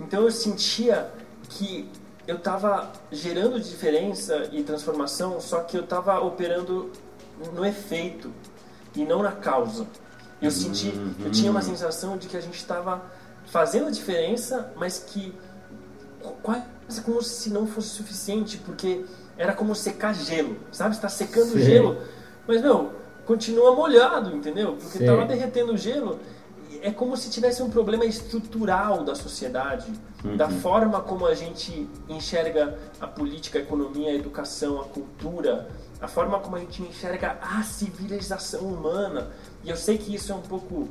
então 0.00 0.22
eu 0.22 0.30
sentia 0.30 1.10
que 1.50 1.90
eu 2.26 2.36
estava 2.36 2.90
gerando 3.12 3.60
diferença 3.60 4.48
e 4.52 4.62
transformação, 4.62 5.40
só 5.40 5.60
que 5.60 5.76
eu 5.76 5.82
estava 5.84 6.20
operando 6.20 6.90
no 7.52 7.64
efeito 7.64 8.32
e 8.94 9.04
não 9.04 9.22
na 9.22 9.32
causa. 9.32 9.86
Eu 10.40 10.50
senti, 10.50 10.92
eu 11.24 11.30
tinha 11.30 11.50
uma 11.50 11.62
sensação 11.62 12.16
de 12.16 12.28
que 12.28 12.36
a 12.36 12.40
gente 12.40 12.56
estava 12.56 13.02
fazendo 13.46 13.88
a 13.88 13.90
diferença, 13.90 14.72
mas 14.76 14.98
que 14.98 15.34
quase 16.42 17.00
como 17.04 17.22
se 17.22 17.50
não 17.50 17.66
fosse 17.66 17.88
suficiente, 17.88 18.58
porque 18.58 19.04
era 19.36 19.52
como 19.52 19.74
secar 19.74 20.14
gelo, 20.14 20.56
sabe? 20.70 20.94
Está 20.94 21.08
secando 21.08 21.52
Sim. 21.52 21.60
gelo, 21.60 21.98
mas 22.46 22.62
não, 22.62 22.92
continua 23.26 23.74
molhado, 23.74 24.34
entendeu? 24.34 24.76
Porque 24.80 24.98
estava 24.98 25.24
derretendo 25.24 25.72
o 25.72 25.76
gelo 25.76 26.18
é 26.82 26.90
como 26.90 27.16
se 27.16 27.30
tivesse 27.30 27.62
um 27.62 27.70
problema 27.70 28.04
estrutural 28.04 29.04
da 29.04 29.14
sociedade, 29.14 29.92
uhum. 30.24 30.36
da 30.36 30.48
forma 30.48 31.00
como 31.00 31.26
a 31.26 31.34
gente 31.34 31.88
enxerga 32.08 32.78
a 33.00 33.06
política, 33.06 33.58
a 33.58 33.62
economia, 33.62 34.10
a 34.10 34.14
educação, 34.14 34.80
a 34.80 34.84
cultura, 34.84 35.68
a 36.00 36.08
forma 36.08 36.38
como 36.38 36.56
a 36.56 36.60
gente 36.60 36.82
enxerga 36.82 37.38
a 37.40 37.62
civilização 37.62 38.62
humana. 38.62 39.30
E 39.62 39.70
eu 39.70 39.76
sei 39.76 39.98
que 39.98 40.14
isso 40.14 40.32
é 40.32 40.34
um 40.34 40.42
pouco 40.42 40.88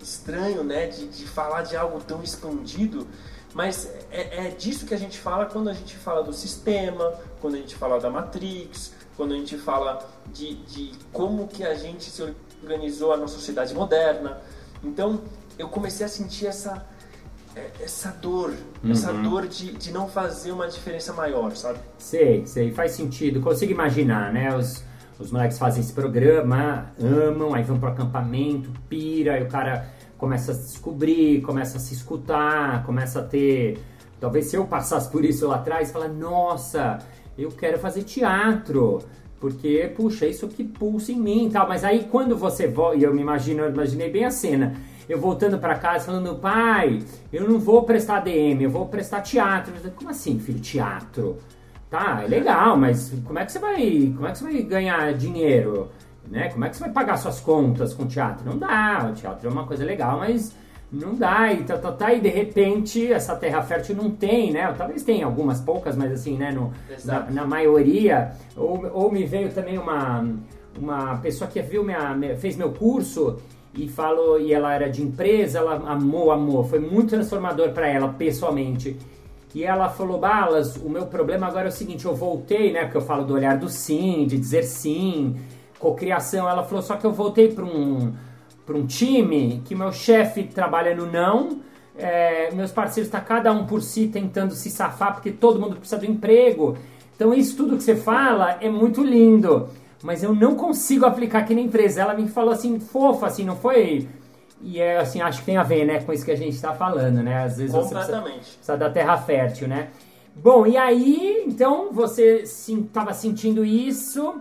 estranho, 0.00 0.64
né, 0.64 0.86
de, 0.86 1.08
de 1.08 1.26
falar 1.26 1.62
de 1.62 1.76
algo 1.76 2.00
tão 2.00 2.22
expandido, 2.22 3.06
mas 3.54 3.90
é, 4.10 4.46
é 4.46 4.50
disso 4.50 4.86
que 4.86 4.94
a 4.94 4.98
gente 4.98 5.18
fala 5.18 5.46
quando 5.46 5.68
a 5.68 5.72
gente 5.72 5.96
fala 5.96 6.22
do 6.22 6.32
sistema, 6.32 7.14
quando 7.40 7.54
a 7.54 7.58
gente 7.58 7.74
fala 7.74 7.98
da 8.00 8.08
Matrix, 8.08 8.92
quando 9.16 9.34
a 9.34 9.36
gente 9.36 9.58
fala 9.58 10.08
de, 10.32 10.54
de 10.54 10.92
como 11.12 11.48
que 11.48 11.64
a 11.64 11.74
gente 11.74 12.04
se 12.04 12.22
organizou 12.62 13.16
na 13.16 13.26
sociedade 13.26 13.74
moderna. 13.74 14.40
Então 14.82 15.20
eu 15.58 15.68
comecei 15.68 16.06
a 16.06 16.08
sentir 16.08 16.46
essa 16.46 16.86
é, 17.54 17.70
essa 17.80 18.10
dor, 18.10 18.54
uhum. 18.82 18.92
essa 18.92 19.12
dor 19.12 19.46
de, 19.46 19.72
de 19.72 19.92
não 19.92 20.08
fazer 20.08 20.52
uma 20.52 20.68
diferença 20.68 21.12
maior, 21.12 21.54
sabe? 21.56 21.80
Sei, 21.98 22.46
sei, 22.46 22.70
faz 22.70 22.92
sentido. 22.92 23.40
Consigo 23.40 23.72
imaginar, 23.72 24.32
né? 24.32 24.54
Os, 24.56 24.84
os 25.18 25.30
moleques 25.32 25.58
fazem 25.58 25.80
esse 25.82 25.92
programa, 25.92 26.92
amam, 26.98 27.52
aí 27.54 27.62
vão 27.62 27.78
pro 27.78 27.88
acampamento, 27.88 28.70
pira, 28.88 29.34
aí 29.34 29.42
o 29.42 29.48
cara 29.48 29.88
começa 30.16 30.52
a 30.52 30.54
se 30.54 30.72
descobrir, 30.72 31.42
começa 31.42 31.76
a 31.76 31.80
se 31.80 31.92
escutar, 31.92 32.84
começa 32.84 33.20
a 33.20 33.22
ter. 33.22 33.78
Talvez 34.20 34.46
se 34.46 34.56
eu 34.56 34.66
passasse 34.66 35.10
por 35.10 35.24
isso 35.24 35.48
lá 35.48 35.56
atrás, 35.56 35.90
falar, 35.90 36.08
nossa, 36.08 36.98
eu 37.36 37.50
quero 37.50 37.78
fazer 37.78 38.04
teatro 38.04 39.02
porque, 39.40 39.90
puxa, 39.96 40.26
isso 40.26 40.46
que 40.46 40.62
pulsa 40.62 41.10
em 41.10 41.18
mim 41.18 41.46
e 41.46 41.50
tal. 41.50 41.66
Mas 41.66 41.82
aí 41.82 42.06
quando 42.10 42.36
você 42.36 42.68
volta, 42.68 42.96
e 42.96 43.02
eu 43.02 43.14
me 43.14 43.22
imagino, 43.22 43.62
eu 43.62 43.70
imaginei 43.70 44.10
bem 44.10 44.26
a 44.26 44.30
cena, 44.30 44.74
eu 45.08 45.18
voltando 45.18 45.58
para 45.58 45.74
casa 45.76 46.04
falando, 46.04 46.36
pai, 46.36 47.02
eu 47.32 47.48
não 47.48 47.58
vou 47.58 47.82
prestar 47.82 48.20
DM, 48.20 48.62
eu 48.62 48.70
vou 48.70 48.86
prestar 48.86 49.22
teatro. 49.22 49.72
Como 49.96 50.10
assim, 50.10 50.38
filho, 50.38 50.60
teatro? 50.60 51.38
Tá, 51.88 52.22
é 52.22 52.28
legal, 52.28 52.76
mas 52.76 53.12
como 53.24 53.38
é 53.38 53.44
que 53.44 53.50
você 53.50 53.58
vai, 53.58 54.12
como 54.14 54.26
é 54.26 54.30
que 54.30 54.38
você 54.38 54.44
vai 54.44 54.62
ganhar 54.62 55.12
dinheiro? 55.14 55.90
Né? 56.28 56.48
Como 56.50 56.64
é 56.64 56.68
que 56.68 56.76
você 56.76 56.84
vai 56.84 56.92
pagar 56.92 57.16
suas 57.16 57.40
contas 57.40 57.92
com 57.92 58.06
teatro? 58.06 58.48
Não 58.48 58.56
dá, 58.56 59.10
o 59.10 59.14
teatro 59.14 59.48
é 59.48 59.50
uma 59.50 59.66
coisa 59.66 59.84
legal, 59.84 60.18
mas 60.18 60.54
não 60.92 61.14
dá, 61.14 61.52
e 61.52 61.62
tá, 61.62 61.78
tá, 61.78 61.92
tá, 61.92 62.12
e 62.12 62.20
de 62.20 62.28
repente 62.28 63.12
essa 63.12 63.36
terra 63.36 63.62
fértil 63.62 63.94
não 63.94 64.10
tem, 64.10 64.50
né? 64.50 64.74
Talvez 64.76 65.04
tenha 65.04 65.24
algumas 65.24 65.60
poucas, 65.60 65.96
mas 65.96 66.10
assim, 66.10 66.36
né? 66.36 66.50
No, 66.50 66.72
na, 67.04 67.30
na, 67.30 67.46
maioria. 67.46 68.32
Ou, 68.56 68.90
ou 68.92 69.12
me 69.12 69.24
veio 69.24 69.52
também 69.52 69.78
uma, 69.78 70.28
uma 70.76 71.16
pessoa 71.18 71.48
que 71.48 71.62
viu 71.62 71.84
minha, 71.84 72.36
fez 72.38 72.56
meu 72.56 72.72
curso 72.72 73.36
e 73.72 73.88
falou, 73.88 74.40
e 74.40 74.52
ela 74.52 74.74
era 74.74 74.90
de 74.90 75.00
empresa, 75.00 75.58
ela 75.58 75.76
amou, 75.88 76.32
amou, 76.32 76.64
foi 76.64 76.80
muito 76.80 77.10
transformador 77.10 77.70
para 77.70 77.86
ela 77.86 78.08
pessoalmente. 78.08 78.96
E 79.54 79.62
ela 79.62 79.88
falou, 79.88 80.18
Balas, 80.18 80.76
o 80.76 80.88
meu 80.88 81.06
problema 81.06 81.46
agora 81.46 81.66
é 81.66 81.68
o 81.68 81.72
seguinte, 81.72 82.04
eu 82.04 82.14
voltei, 82.14 82.72
né? 82.72 82.82
Porque 82.82 82.96
eu 82.96 83.02
falo 83.02 83.24
do 83.24 83.34
olhar 83.34 83.56
do 83.56 83.68
sim, 83.68 84.26
de 84.26 84.36
dizer 84.36 84.64
sim, 84.64 85.36
cocriação. 85.78 86.48
Ela 86.48 86.64
falou, 86.64 86.82
só 86.82 86.96
que 86.96 87.04
eu 87.04 87.12
voltei 87.12 87.48
para 87.52 87.64
um 87.64 88.12
para 88.70 88.78
um 88.78 88.86
time 88.86 89.60
que 89.64 89.74
meu 89.74 89.90
chefe 89.90 90.44
trabalha 90.44 90.94
no 90.94 91.04
não, 91.10 91.58
é, 91.98 92.52
meus 92.52 92.70
parceiros 92.70 93.08
estão 93.08 93.18
tá 93.18 93.26
cada 93.26 93.52
um 93.52 93.66
por 93.66 93.82
si 93.82 94.06
tentando 94.06 94.54
se 94.54 94.70
safar 94.70 95.12
porque 95.12 95.32
todo 95.32 95.58
mundo 95.58 95.74
precisa 95.74 96.00
do 96.00 96.06
emprego. 96.06 96.78
Então 97.16 97.34
isso 97.34 97.56
tudo 97.56 97.76
que 97.76 97.82
você 97.82 97.96
fala 97.96 98.58
é 98.60 98.70
muito 98.70 99.02
lindo, 99.02 99.68
mas 100.04 100.22
eu 100.22 100.32
não 100.32 100.54
consigo 100.54 101.04
aplicar 101.04 101.40
aqui 101.40 101.52
na 101.52 101.60
empresa. 101.60 102.02
Ela 102.02 102.14
me 102.14 102.28
falou 102.28 102.52
assim, 102.52 102.78
fofa, 102.78 103.26
assim, 103.26 103.44
não 103.44 103.56
foi... 103.56 104.08
E 104.62 104.78
é 104.78 104.98
assim, 104.98 105.20
acho 105.20 105.40
que 105.40 105.46
tem 105.46 105.56
a 105.56 105.62
ver, 105.62 105.84
né, 105.84 106.00
com 106.00 106.12
isso 106.12 106.24
que 106.24 106.30
a 106.30 106.36
gente 106.36 106.54
está 106.54 106.72
falando, 106.74 107.22
né? 107.22 107.44
Às 107.44 107.56
vezes 107.56 107.74
você 107.74 107.94
precisa, 107.94 108.20
precisa 108.20 108.76
da 108.76 108.90
terra 108.90 109.16
fértil, 109.16 109.66
né? 109.66 109.88
Bom, 110.36 110.66
e 110.66 110.76
aí, 110.76 111.42
então, 111.46 111.90
você 111.92 112.42
estava 112.42 113.14
sentindo 113.14 113.64
isso 113.64 114.34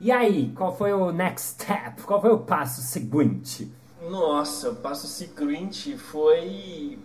e 0.00 0.10
aí, 0.10 0.52
qual 0.56 0.76
foi 0.76 0.92
o 0.92 1.12
next 1.12 1.52
step? 1.52 2.02
Qual 2.02 2.20
foi 2.20 2.30
o 2.30 2.38
passo 2.38 2.82
seguinte? 2.82 3.72
Nossa, 4.10 4.70
o 4.70 4.76
passo 4.76 5.06
seguinte 5.06 5.96
foi 5.96 6.98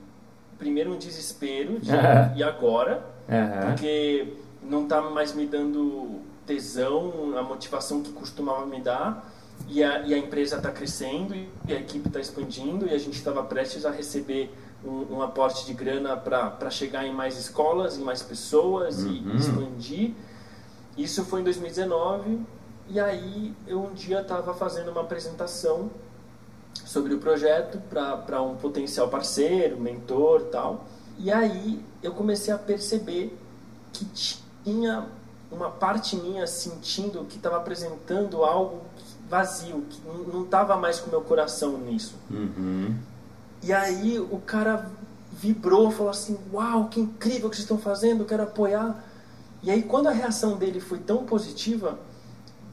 primeiro 0.58 0.94
um 0.94 0.98
desespero 0.98 1.80
de, 1.80 1.92
e 2.36 2.44
agora, 2.44 3.06
porque 3.66 4.34
não 4.62 4.86
tá 4.86 5.02
mais 5.02 5.34
me 5.34 5.46
dando 5.46 6.20
tesão, 6.46 7.38
a 7.38 7.44
motivação 7.44 8.02
que 8.02 8.12
costumava 8.12 8.66
me 8.66 8.82
dar. 8.82 9.32
E 9.68 9.84
a, 9.84 10.00
e 10.08 10.14
a 10.14 10.18
empresa 10.18 10.56
está 10.56 10.72
crescendo 10.72 11.36
e 11.36 11.74
a 11.74 11.76
equipe 11.76 12.08
está 12.08 12.20
expandindo 12.20 12.88
e 12.88 12.94
a 12.94 12.98
gente 12.98 13.16
estava 13.16 13.44
prestes 13.44 13.86
a 13.86 13.92
receber 13.92 14.50
um, 14.84 15.18
um 15.18 15.22
aporte 15.22 15.66
de 15.66 15.74
grana 15.74 16.16
para 16.16 16.70
chegar 16.70 17.06
em 17.06 17.14
mais 17.14 17.38
escolas, 17.38 17.98
em 17.98 18.02
mais 18.02 18.22
pessoas 18.22 19.04
uhum. 19.04 19.12
e 19.12 19.36
expandir. 19.36 20.12
Isso 20.98 21.26
foi 21.26 21.42
em 21.42 21.44
2019 21.44 22.40
e 22.90 23.00
aí 23.00 23.54
eu 23.68 23.82
um 23.84 23.94
dia 23.94 24.22
estava 24.22 24.54
fazendo 24.54 24.92
uma 24.92 25.02
apresentação 25.02 25.90
sobre 26.86 27.14
o 27.14 27.20
projeto 27.20 27.80
para 27.90 28.42
um 28.42 28.56
potencial 28.56 29.10
parceiro, 29.10 29.80
mentor 29.80 30.44
tal. 30.52 30.86
E 31.18 31.32
aí 31.32 31.84
eu 32.02 32.14
comecei 32.14 32.54
a 32.54 32.58
perceber 32.58 33.38
que 33.94 34.06
tinha 34.64 35.08
uma 35.52 35.70
parte 35.70 36.16
minha 36.16 36.48
sentindo 36.48 37.26
que 37.26 37.38
estava 37.38 37.58
apresentando 37.58 38.44
algo 38.44 38.82
vazio, 39.30 39.86
que 39.90 40.02
não 40.32 40.44
estava 40.44 40.76
mais 40.78 41.00
com 41.00 41.08
o 41.08 41.10
meu 41.12 41.22
coração 41.22 41.78
nisso. 41.78 42.16
Uhum. 42.30 42.96
E 43.62 43.74
aí 43.74 44.20
o 44.20 44.40
cara 44.40 44.90
vibrou, 45.32 45.92
falou 45.92 46.12
assim: 46.12 46.38
Uau, 46.52 46.88
que 46.90 47.00
incrível 47.00 47.50
que 47.50 47.56
vocês 47.56 47.66
estão 47.66 47.78
fazendo, 47.78 48.26
quero 48.26 48.44
apoiar. 48.44 49.04
E 49.62 49.70
aí, 49.70 49.84
quando 49.84 50.08
a 50.08 50.12
reação 50.12 50.56
dele 50.58 50.80
foi 50.80 51.00
tão 51.00 51.26
positiva, 51.26 52.00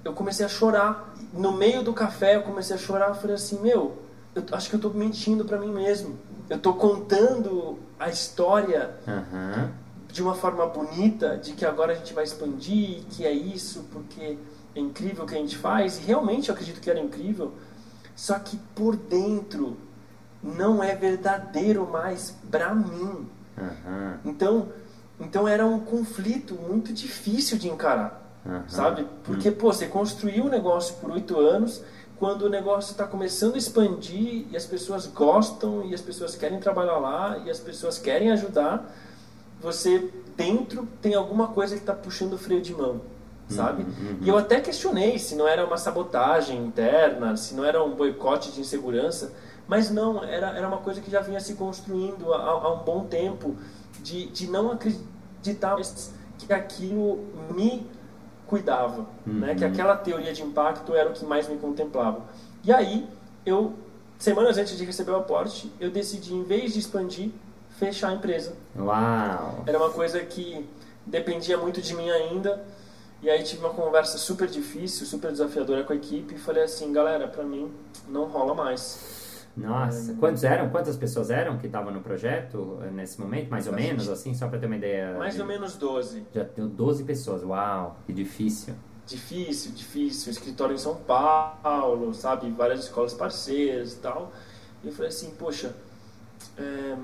eu 0.07 0.12
comecei 0.12 0.47
a 0.47 0.49
chorar. 0.49 1.14
No 1.33 1.53
meio 1.53 1.83
do 1.83 1.92
café, 1.92 2.37
eu 2.37 2.42
comecei 2.42 2.77
a 2.77 2.79
chorar. 2.79 3.09
Eu 3.09 3.14
falei 3.14 3.37
assim: 3.37 3.61
Meu, 3.61 3.99
eu 4.35 4.42
acho 4.53 4.69
que 4.69 4.77
eu 4.77 4.79
estou 4.79 4.95
mentindo 4.95 5.45
para 5.45 5.59
mim 5.59 5.73
mesmo. 5.73 6.19
Eu 6.49 6.57
estou 6.59 6.75
contando 6.75 7.79
a 7.99 8.09
história 8.09 8.90
Uhum. 9.07 9.69
de 10.12 10.23
uma 10.23 10.35
forma 10.35 10.64
bonita, 10.66 11.37
de 11.37 11.53
que 11.53 11.64
agora 11.66 11.92
a 11.92 11.95
gente 11.97 12.14
vai 12.14 12.25
expandir, 12.25 13.03
que 13.11 13.27
é 13.27 13.33
isso, 13.33 13.85
porque 13.92 14.38
é 14.75 14.81
incrível 14.81 15.25
o 15.25 15.27
que 15.27 15.35
a 15.35 15.38
gente 15.38 15.57
faz. 15.57 15.99
E 15.99 16.03
realmente 16.03 16.49
eu 16.49 16.55
acredito 16.55 16.81
que 16.81 16.88
era 16.88 17.01
incrível. 17.01 17.53
Só 18.14 18.38
que 18.38 18.57
por 18.75 18.97
dentro 18.97 19.77
não 20.42 20.83
é 20.83 20.95
verdadeiro 20.95 21.87
mais 21.90 22.35
para 22.51 22.75
mim. 22.75 23.27
Uhum. 23.59 24.14
Então, 24.25 24.69
então 25.19 25.49
era 25.49 25.66
um 25.66 25.81
conflito 25.81 26.55
muito 26.55 26.92
difícil 26.92 27.59
de 27.59 27.69
encarar, 27.69 28.26
Uhum. 28.47 28.63
sabe? 28.69 29.07
Porque, 29.25 29.51
pô, 29.51 29.73
você 29.73 29.87
construiu 29.87 30.45
um 30.45 30.49
negócio 30.49 30.95
por 30.97 31.11
oito 31.11 31.39
anos, 31.39 31.83
quando 32.19 32.43
o 32.43 32.49
negócio 32.49 32.93
está 32.93 33.07
começando 33.07 33.57
a 33.57 33.59
expandir 33.59 34.47
e 34.51 34.57
as 34.57 34.65
pessoas 34.65 35.07
gostam 35.07 35.85
e 35.85 35.95
as 35.95 36.01
pessoas 36.01 36.35
querem 36.35 36.59
trabalhar 36.59 36.99
lá 36.99 37.39
e 37.45 37.51
as 37.51 37.59
pessoas 37.59 37.99
querem 37.99 38.31
ajudar, 38.31 38.91
você 39.61 40.11
dentro 40.37 40.89
tem 41.03 41.15
alguma 41.15 41.49
coisa 41.49 41.75
que 41.75 41.83
está 41.83 41.93
puxando 41.93 42.35
o 42.35 42.39
freio 42.39 42.63
de 42.63 42.75
mão, 42.75 43.01
sabe? 43.49 43.83
uhum. 43.83 44.19
E 44.21 44.29
eu 44.29 44.39
até 44.39 44.61
questionei 44.61 45.19
se 45.19 45.35
não 45.35 45.47
era 45.47 45.67
uma 45.67 45.77
sabotagem 45.77 46.65
interna, 46.65 47.37
se 47.37 47.55
não 47.55 47.65
era 47.65 47.83
um 47.83 47.95
boicote 47.95 48.53
de 48.53 48.61
insegurança, 48.61 49.33
mas 49.69 49.91
não, 49.91 50.23
era, 50.23 50.57
era 50.57 50.69
uma 50.69 50.79
coisa 50.79 51.01
que 51.01 51.11
já 51.11 51.21
vinha 51.21 51.41
se 51.41 51.55
construindo 51.55 52.33
há, 52.33 52.43
há 52.43 52.73
um 52.73 52.85
bom 52.85 53.05
tempo, 53.05 53.57
de, 54.01 54.27
de 54.27 54.49
não 54.49 54.71
acreditar 54.71 55.77
que 56.39 56.53
aquilo 56.53 57.25
me 57.53 57.87
cuidava, 58.47 59.07
né? 59.27 59.55
que 59.55 59.65
Uhum. 59.65 59.71
aquela 59.71 59.97
teoria 59.97 60.33
de 60.33 60.43
impacto 60.43 60.95
era 60.95 61.11
o 61.11 61.13
que 61.13 61.25
mais 61.25 61.49
me 61.49 61.57
contemplava. 61.57 62.23
E 62.65 62.73
aí, 62.73 63.09
eu, 63.45 63.75
semanas 64.19 64.59
antes 64.59 64.77
de 64.77 64.85
receber 64.85 65.11
o 65.13 65.17
aporte, 65.17 65.73
eu 65.81 65.91
decidi, 65.91 66.35
em 66.35 66.43
vez 66.43 66.73
de 66.73 66.79
expandir, 66.81 67.31
fechar 67.79 68.09
a 68.09 68.13
empresa. 68.15 68.55
Uau! 68.79 69.65
Era 69.67 69.79
uma 69.79 69.91
coisa 69.91 70.21
que 70.21 70.69
dependia 71.05 71.57
muito 71.57 71.81
de 71.81 71.95
mim 71.95 72.11
ainda. 72.11 72.65
E 73.23 73.31
aí 73.31 73.43
tive 73.43 73.61
uma 73.65 73.73
conversa 73.73 74.19
super 74.19 74.47
difícil, 74.47 75.07
super 75.07 75.33
desafiadora 75.33 75.83
com 75.85 75.93
a 75.93 75.97
equipe 75.97 76.35
e 76.35 76.39
falei 76.39 76.65
assim, 76.65 76.93
galera, 76.93 77.27
pra 77.27 77.43
mim 77.45 77.73
não 78.09 78.25
rola 78.25 78.55
mais. 78.55 79.15
Nossa, 79.57 80.14
quantos 80.14 80.45
eram? 80.45 80.69
Quantas 80.69 80.97
pessoas 80.97 81.31
eram 81.31 81.57
que 81.59 81.66
estavam 81.66 81.90
no 81.92 82.01
projeto 82.03 82.79
eh, 82.83 82.90
nesse 82.90 83.19
momento? 83.21 83.49
Mais 83.51 83.66
ou 83.66 83.73
menos, 83.73 84.05
gente- 84.05 84.12
assim, 84.12 84.35
só 84.35 84.49
para 84.49 84.59
ter 84.59 84.66
uma 84.66 84.77
ideia. 84.77 85.16
Mais 85.19 85.35
de- 85.35 85.40
ou 85.40 85.47
menos 85.47 85.77
12. 85.77 86.27
Já 86.35 86.42
deu 86.45 86.69
12 86.69 87.05
pessoas, 87.05 87.42
uau, 87.42 87.97
que 88.07 88.12
difícil. 88.12 88.75
Difícil, 89.07 89.73
difícil. 89.73 90.31
Escritório 90.31 90.75
em 90.75 90.79
São 90.79 90.97
Paulo, 90.97 92.12
sabe? 92.12 92.51
Várias 92.51 92.81
escolas 92.81 93.14
parceiras 93.14 93.95
e 93.95 93.97
tal. 93.99 94.33
E 94.85 94.88
eu 94.88 94.92
falei 94.92 95.09
assim, 95.09 95.31
poxa, 95.38 95.75
é, 96.59 96.97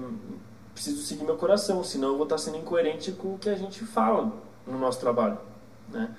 preciso 0.74 1.00
seguir 1.02 1.24
meu 1.24 1.36
coração, 1.36 1.82
senão 1.84 2.08
eu 2.08 2.14
vou 2.16 2.24
estar 2.24 2.38
sendo 2.38 2.56
incoerente 2.58 3.12
com 3.12 3.34
o 3.34 3.38
que 3.38 3.48
a 3.48 3.54
gente 3.54 3.84
fala 3.84 4.32
no 4.66 4.78
nosso 4.78 5.00
trabalho, 5.00 5.38
né? 5.88 6.14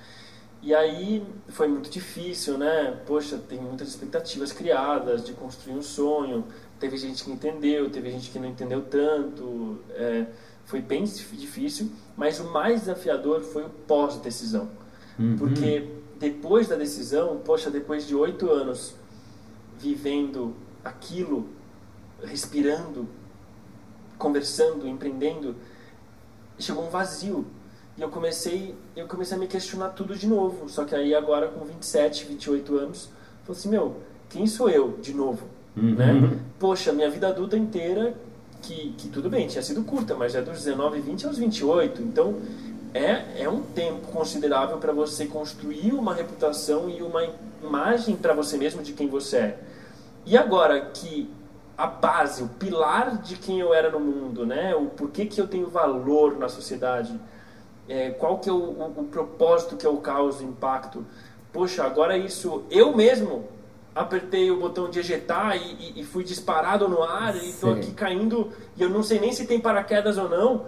E 0.64 0.74
aí 0.74 1.26
foi 1.50 1.68
muito 1.68 1.90
difícil, 1.90 2.58
né? 2.58 2.98
Poxa, 3.06 3.38
tem 3.38 3.60
muitas 3.60 3.90
expectativas 3.90 4.54
criadas 4.54 5.24
de 5.24 5.34
construir 5.34 5.76
um 5.76 5.82
sonho. 5.82 6.46
Teve 6.80 6.96
gente 6.96 7.24
que 7.24 7.32
entendeu, 7.32 7.90
teve 7.90 8.10
gente 8.10 8.32
que 8.32 8.40
não 8.40 8.48
entendeu 8.48 8.82
tanto. 8.82 9.80
é, 9.90 10.26
foi 10.66 10.82
bem 10.82 11.04
difícil, 11.04 11.92
mas 12.16 12.40
o 12.40 12.46
mais 12.46 12.82
desafiador 12.82 13.42
foi 13.42 13.66
o 13.66 13.70
pós-decisão. 13.70 14.70
Uhum. 15.20 15.36
Porque 15.38 15.90
depois 16.18 16.70
da 16.70 16.76
decisão, 16.76 17.42
poxa, 17.44 17.70
depois 17.70 18.08
de 18.08 18.16
oito 18.16 18.50
anos 18.50 18.96
vivendo 19.78 20.56
aquilo, 20.84 21.50
respirando, 22.24 23.08
conversando, 24.18 24.88
empreendendo, 24.88 25.56
chegou 26.58 26.86
um 26.86 26.90
vazio. 26.90 27.46
E 27.98 28.02
eu 28.02 28.10
comecei, 28.10 28.76
eu 28.96 29.08
comecei 29.08 29.38
a 29.38 29.40
me 29.40 29.48
questionar 29.48 29.90
tudo 29.90 30.16
de 30.16 30.28
novo. 30.28 30.68
Só 30.70 30.84
que 30.84 30.96
aí 30.96 31.14
agora 31.14 31.48
com 31.48 31.66
27, 31.66 32.26
28 32.26 32.78
anos, 32.78 33.10
falei 33.44 33.60
assim, 33.60 33.70
meu, 33.70 33.98
quem 34.30 34.48
sou 34.48 34.70
eu 34.70 34.98
de 35.02 35.14
novo? 35.14 35.46
Uhum. 35.76 35.96
Né? 35.96 36.40
Poxa, 36.60 36.92
minha 36.92 37.10
vida 37.10 37.28
adulta 37.28 37.58
inteira, 37.58 38.14
que, 38.62 38.94
que 38.98 39.10
tudo 39.10 39.30
bem, 39.30 39.48
tinha 39.48 39.62
sido 39.62 39.84
curta, 39.84 40.16
mas 40.16 40.36
é 40.36 40.42
dos 40.42 40.64
19, 40.64 41.00
20 41.02 41.28
aos 41.28 41.38
28. 41.38 42.02
Então, 42.02 42.36
é, 42.94 43.44
é 43.44 43.50
um 43.50 43.62
tempo 43.62 44.08
considerável 44.12 44.78
para 44.78 44.94
você 44.94 45.26
construir 45.26 45.94
uma 45.94 46.14
reputação 46.14 46.90
e 46.90 47.02
uma 47.02 47.28
imagem 47.62 48.16
para 48.16 48.34
você 48.34 48.58
mesmo 48.58 48.82
de 48.82 48.94
quem 48.94 49.08
você 49.08 49.38
é. 49.38 49.60
E 50.26 50.38
agora 50.38 50.80
que 50.94 51.30
a 51.78 51.88
base, 51.88 52.44
o 52.44 52.48
pilar 52.48 53.18
de 53.18 53.36
quem 53.36 53.60
eu 53.60 53.74
era 53.74 53.90
no 53.90 54.00
mundo, 54.00 54.46
né? 54.46 54.76
O 54.76 54.86
porquê 54.86 55.26
que 55.26 55.42
eu 55.42 55.48
tenho 55.48 55.68
valor 55.68 56.38
na 56.38 56.48
sociedade, 56.48 57.20
é, 57.88 58.12
qual 58.12 58.40
que 58.40 58.50
é 58.50 58.54
o, 58.54 58.56
o, 58.58 58.94
o 59.02 59.04
propósito 59.06 59.76
que 59.76 59.86
eu 59.86 59.98
causo 59.98 60.44
impacto. 60.44 61.06
Poxa, 61.52 61.84
agora 61.84 62.18
isso 62.18 62.64
eu 62.72 62.96
mesmo 62.96 63.46
apertei 63.96 64.50
o 64.50 64.60
botão 64.60 64.90
de 64.90 65.00
ejetar 65.00 65.56
e, 65.56 65.94
e, 65.98 66.02
e 66.02 66.04
fui 66.04 66.24
disparado 66.24 66.88
no 66.90 67.04
ar 67.04 67.36
e 67.36 67.50
estou 67.50 67.74
aqui 67.74 67.92
caindo 67.92 68.52
e 68.76 68.82
eu 68.82 68.90
não 68.90 69.04
sei 69.04 69.20
nem 69.20 69.32
se 69.32 69.46
tem 69.46 69.60
paraquedas 69.60 70.18
ou 70.18 70.28
não. 70.28 70.66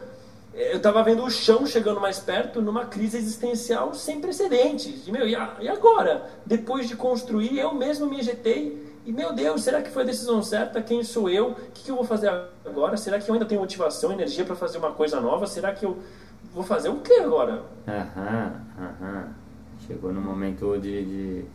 Eu 0.53 0.77
estava 0.77 1.03
vendo 1.03 1.23
o 1.23 1.29
chão 1.29 1.65
chegando 1.65 1.99
mais 1.99 2.19
perto 2.19 2.61
numa 2.61 2.85
crise 2.85 3.17
existencial 3.17 3.93
sem 3.93 4.21
precedentes. 4.21 5.05
E, 5.05 5.11
meu, 5.11 5.27
e, 5.27 5.35
a- 5.35 5.55
e 5.59 5.67
agora? 5.67 6.29
Depois 6.45 6.87
de 6.87 6.95
construir, 6.95 7.57
eu 7.59 7.73
mesmo 7.73 8.05
me 8.05 8.19
ejetei. 8.19 8.95
E, 9.05 9.11
meu 9.11 9.33
Deus, 9.33 9.63
será 9.63 9.81
que 9.81 9.89
foi 9.89 10.03
a 10.03 10.05
decisão 10.05 10.41
certa? 10.41 10.81
Quem 10.81 11.03
sou 11.03 11.29
eu? 11.29 11.49
O 11.49 11.55
que, 11.73 11.83
que 11.83 11.91
eu 11.91 11.95
vou 11.95 12.05
fazer 12.05 12.29
agora? 12.63 12.95
Será 12.95 13.19
que 13.19 13.29
eu 13.29 13.33
ainda 13.33 13.45
tenho 13.45 13.59
motivação, 13.59 14.11
energia 14.13 14.45
para 14.45 14.55
fazer 14.55 14.77
uma 14.77 14.91
coisa 14.93 15.19
nova? 15.19 15.45
Será 15.45 15.73
que 15.73 15.85
eu 15.85 15.97
vou 16.55 16.63
fazer 16.63 16.89
o 16.89 17.01
que 17.01 17.13
agora? 17.19 17.63
Aham, 17.87 18.53
aham. 18.79 19.27
Chegou 19.85 20.11
no 20.11 20.21
momento 20.21 20.77
de, 20.79 21.05
de, 21.05 21.45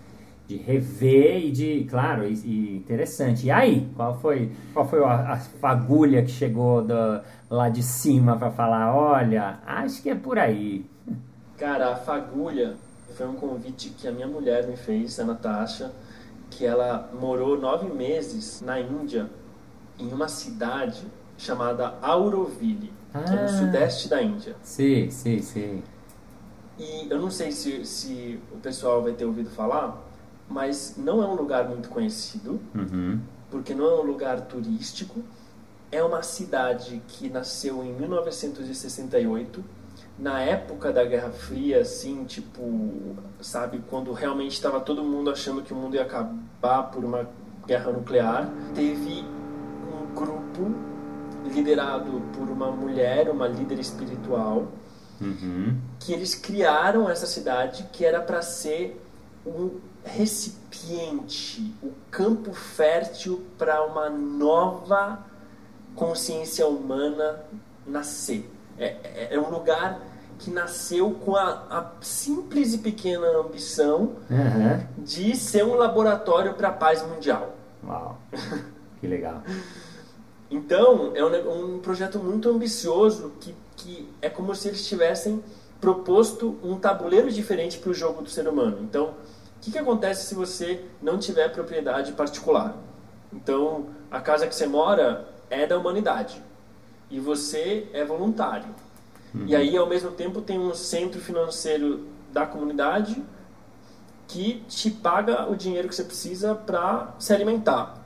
de 0.47 0.57
rever 0.57 1.47
e 1.47 1.51
de, 1.51 1.85
claro, 1.91 2.25
e, 2.25 2.35
e 2.45 2.77
interessante. 2.77 3.47
E 3.47 3.51
aí, 3.51 3.89
qual 3.97 4.15
foi, 4.21 4.53
qual 4.73 4.87
foi 4.87 5.03
a, 5.03 5.33
a 5.33 5.37
fagulha 5.37 6.23
que 6.23 6.31
chegou 6.31 6.83
da- 6.83 7.25
lá 7.49 7.69
de 7.69 7.83
cima 7.83 8.37
para 8.37 8.51
falar, 8.51 8.95
olha, 8.95 9.59
acho 9.67 10.03
que 10.03 10.11
é 10.11 10.15
por 10.15 10.39
aí. 10.39 10.85
Cara, 11.59 11.93
a 11.93 11.97
fagulha 11.97 12.77
foi 13.17 13.27
um 13.27 13.35
convite 13.35 13.91
que 13.91 14.07
a 14.07 14.13
minha 14.13 14.27
mulher 14.29 14.67
me 14.69 14.77
fez, 14.77 15.19
a 15.19 15.25
Natasha, 15.25 15.91
que 16.51 16.65
ela 16.65 17.11
morou 17.19 17.59
nove 17.59 17.89
meses 17.93 18.61
na 18.61 18.79
Índia, 18.81 19.29
em 19.99 20.13
uma 20.13 20.29
cidade 20.29 21.03
chamada 21.37 21.95
Auroville, 22.03 22.93
que 23.13 23.19
é 23.19 23.39
Ah. 23.39 23.43
no 23.43 23.49
sudeste 23.49 24.09
da 24.09 24.23
Índia. 24.23 24.57
Sim, 24.63 25.11
sim, 25.11 25.41
sim. 25.43 25.83
E 26.79 27.07
eu 27.11 27.19
não 27.21 27.31
sei 27.31 27.53
se, 27.53 27.85
se 27.85 28.41
o 28.53 28.57
pessoal 28.57 29.03
vai 29.03 29.13
ter 29.13 29.25
ouvido 29.25 29.51
falar, 29.51 30.01
mas 30.49 30.95
não 30.97 31.23
é 31.23 31.27
um 31.27 31.35
lugar 31.35 31.69
muito 31.69 31.89
conhecido, 31.89 32.59
Uhum. 32.75 33.21
porque 33.51 33.75
não 33.75 33.85
é 33.87 33.95
um 34.01 34.03
lugar 34.03 34.41
turístico. 34.43 35.21
É 35.93 36.03
uma 36.03 36.23
cidade 36.23 37.03
que 37.09 37.29
nasceu 37.29 37.83
em 37.85 37.93
1968, 37.93 39.63
na 40.19 40.41
época 40.41 40.93
da 40.93 41.05
Guerra 41.05 41.31
Fria, 41.31 41.81
assim, 41.81 42.25
tipo, 42.25 43.17
sabe, 43.41 43.83
quando 43.91 44.13
realmente 44.13 44.53
estava 44.53 44.81
todo 44.81 45.03
mundo 45.03 45.31
achando 45.31 45.63
que 45.63 45.73
o 45.73 45.77
mundo 45.77 45.95
ia 45.97 46.03
acabar 46.03 46.85
por 46.93 47.05
uma 47.05 47.29
guerra 47.67 47.91
nuclear. 47.93 48.49
Teve 48.75 49.25
um 49.93 50.15
grupo 50.15 50.71
liderado 51.51 52.23
por 52.37 52.49
uma 52.49 52.71
mulher, 52.71 53.29
uma 53.31 53.47
líder 53.49 53.79
espiritual, 53.79 54.69
Uhum. 55.21 55.77
que 55.99 56.15
eles 56.15 56.35
criaram 56.35 57.11
essa 57.11 57.27
cidade 57.27 57.87
que 57.93 58.07
era 58.07 58.23
para 58.23 58.41
ser 58.41 58.99
um 59.45 59.79
recipiente, 60.03 61.75
o 61.83 61.93
campo 62.11 62.53
fértil 62.53 63.45
para 63.59 63.85
uma 63.85 64.09
nova 64.09 65.19
consciência 65.95 66.67
humana 66.67 67.41
nascer. 67.87 68.51
É, 68.79 68.97
é, 69.05 69.29
é 69.35 69.39
um 69.39 69.51
lugar 69.51 70.01
que 70.39 70.51
nasceu 70.51 71.11
com 71.11 71.37
a, 71.37 71.51
a 71.71 71.91
simples 72.01 72.73
e 72.73 72.79
pequena 72.79 73.27
ambição 73.39 74.13
Aham. 74.31 74.87
de 74.97 75.37
ser 75.37 75.65
um 75.65 75.75
laboratório 75.75 76.55
para 76.55 76.69
a 76.69 76.73
paz 76.73 77.03
mundial. 77.07 77.55
Uau, 77.87 78.19
que 79.01 79.07
legal. 79.07 79.43
Então, 80.51 81.13
é 81.15 81.25
um, 81.25 81.77
um 81.77 81.79
projeto 81.79 82.19
muito 82.19 82.49
ambicioso 82.49 83.33
que, 83.41 83.55
que 83.77 84.09
é 84.21 84.29
como 84.29 84.55
se 84.55 84.69
eles 84.69 84.87
tivessem 84.87 85.43
proposto 85.81 86.59
um 86.63 86.77
tabuleiro 86.77 87.31
diferente 87.31 87.79
para 87.79 87.91
o 87.91 87.95
jogo 87.95 88.23
do 88.23 88.29
ser 88.29 88.47
humano. 88.49 88.79
Então, 88.83 89.15
o 89.57 89.61
que, 89.61 89.71
que 89.71 89.79
acontece 89.79 90.27
se 90.27 90.35
você 90.35 90.85
não 91.01 91.19
tiver 91.19 91.51
propriedade 91.51 92.13
particular? 92.13 92.77
Então, 93.33 93.87
a 94.11 94.21
casa 94.21 94.47
que 94.47 94.55
você 94.55 94.67
mora 94.67 95.29
é 95.49 95.67
da 95.67 95.79
humanidade 95.79 96.43
e 97.11 97.21
você 97.21 97.89
é 97.93 98.05
voluntário. 98.05 98.75
Uhum. 99.35 99.47
E 99.47 99.55
aí, 99.55 99.77
ao 99.77 99.87
mesmo 99.87 100.11
tempo, 100.11 100.41
tem 100.41 100.59
um 100.59 100.75
centro 100.75 101.21
financeiro 101.21 102.07
da 102.33 102.45
comunidade 102.45 103.23
que 104.27 104.63
te 104.69 104.91
paga 104.91 105.49
o 105.51 105.57
dinheiro 105.57 105.89
que 105.89 105.95
você 105.95 106.05
precisa 106.05 106.55
para 106.55 107.15
se 107.19 107.33
alimentar. 107.33 107.97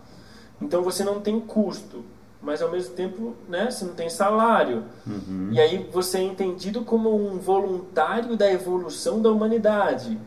Então, 0.60 0.82
você 0.82 1.02
não 1.04 1.20
tem 1.20 1.40
custo, 1.40 2.04
mas 2.44 2.60
ao 2.60 2.70
mesmo 2.70 2.94
tempo, 2.94 3.34
né, 3.48 3.70
você 3.70 3.84
não 3.84 3.94
tem 3.94 4.08
salário. 4.08 4.84
Uhum. 5.06 5.50
E 5.52 5.60
aí, 5.60 5.88
você 5.90 6.18
é 6.18 6.22
entendido 6.22 6.82
como 6.82 7.14
um 7.14 7.38
voluntário 7.38 8.36
da 8.36 8.50
evolução 8.50 9.20
da 9.22 9.30
humanidade. 9.30 10.18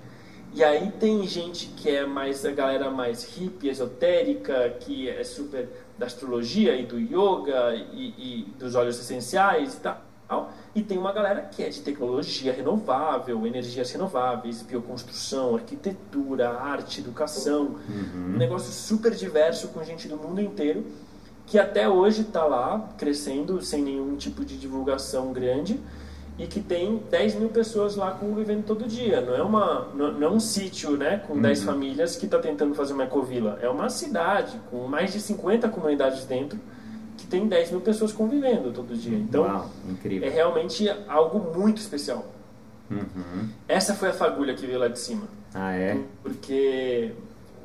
E 0.54 0.64
aí 0.64 0.92
tem 1.00 1.26
gente 1.28 1.68
que 1.68 1.90
é 1.90 2.06
mais 2.06 2.44
a 2.44 2.52
galera 2.52 2.90
mais 2.90 3.24
hippie, 3.24 3.70
esotérica, 3.70 4.76
que 4.80 5.08
é 5.08 5.24
super 5.24 5.70
da 5.98 6.08
astrologia 6.08 6.76
e 6.76 6.86
do 6.86 6.98
yoga 6.98 7.76
e, 7.76 8.14
e 8.18 8.54
dos 8.58 8.74
óleos 8.74 9.00
essenciais 9.00 9.76
e 9.76 9.80
tal. 9.82 10.52
E 10.76 10.82
tem 10.82 10.98
uma 10.98 11.12
galera 11.12 11.42
que 11.42 11.64
é 11.64 11.70
de 11.70 11.82
tecnologia 11.82 12.52
renovável, 12.52 13.46
energias 13.48 13.92
renováveis, 13.92 14.62
bioconstrução, 14.62 15.56
arquitetura, 15.56 16.50
arte, 16.50 17.02
educação. 17.02 17.78
Uhum. 17.90 18.34
Um 18.34 18.38
negócio 18.38 18.72
super 18.72 19.14
diverso 19.14 19.70
com 19.70 19.84
gente 19.84 20.08
do 20.08 20.18
mundo 20.18 20.42
inteiro, 20.42 20.86
que 21.48 21.58
até 21.58 21.88
hoje 21.88 22.22
está 22.22 22.44
lá 22.44 22.90
crescendo 22.98 23.62
sem 23.62 23.82
nenhum 23.82 24.18
tipo 24.18 24.44
de 24.44 24.58
divulgação 24.58 25.32
grande 25.32 25.80
e 26.38 26.46
que 26.46 26.60
tem 26.60 27.02
10 27.10 27.36
mil 27.36 27.50
pessoas 27.50 27.96
lá 27.96 28.12
convivendo 28.12 28.64
todo 28.64 28.86
dia. 28.86 29.22
Não 29.22 29.34
é, 29.34 29.42
uma, 29.42 29.88
não, 29.96 30.12
não 30.12 30.28
é 30.28 30.30
um 30.30 30.40
sítio 30.42 30.98
né, 30.98 31.24
com 31.26 31.34
uhum. 31.34 31.42
10 31.42 31.64
famílias 31.64 32.16
que 32.18 32.26
está 32.26 32.38
tentando 32.38 32.76
fazer 32.76 32.94
uma 32.94 33.06
ecovila. 33.06 33.58
É 33.62 33.70
uma 33.70 33.90
cidade 33.90 34.60
com 34.70 34.88
mais 34.88 35.14
de 35.14 35.22
50 35.22 35.70
comunidades 35.70 36.26
dentro 36.26 36.60
que 37.18 37.26
tem 37.26 37.48
10 37.48 37.72
mil 37.72 37.82
pessoas 37.82 38.12
convivendo 38.12 38.72
todo 38.72 38.96
dia. 38.96 39.18
Então, 39.18 39.44
Uau, 39.44 39.70
é 40.22 40.30
realmente 40.30 40.88
algo 41.08 41.58
muito 41.58 41.78
especial. 41.78 42.26
Uhum. 42.92 43.50
Essa 43.68 43.96
foi 43.96 44.10
a 44.10 44.14
fagulha 44.14 44.54
que 44.54 44.66
veio 44.66 44.80
lá 44.80 44.90
de 44.90 45.00
cima. 45.00 45.28
Ah, 45.54 45.74
é? 45.74 45.98
Porque, 46.22 47.14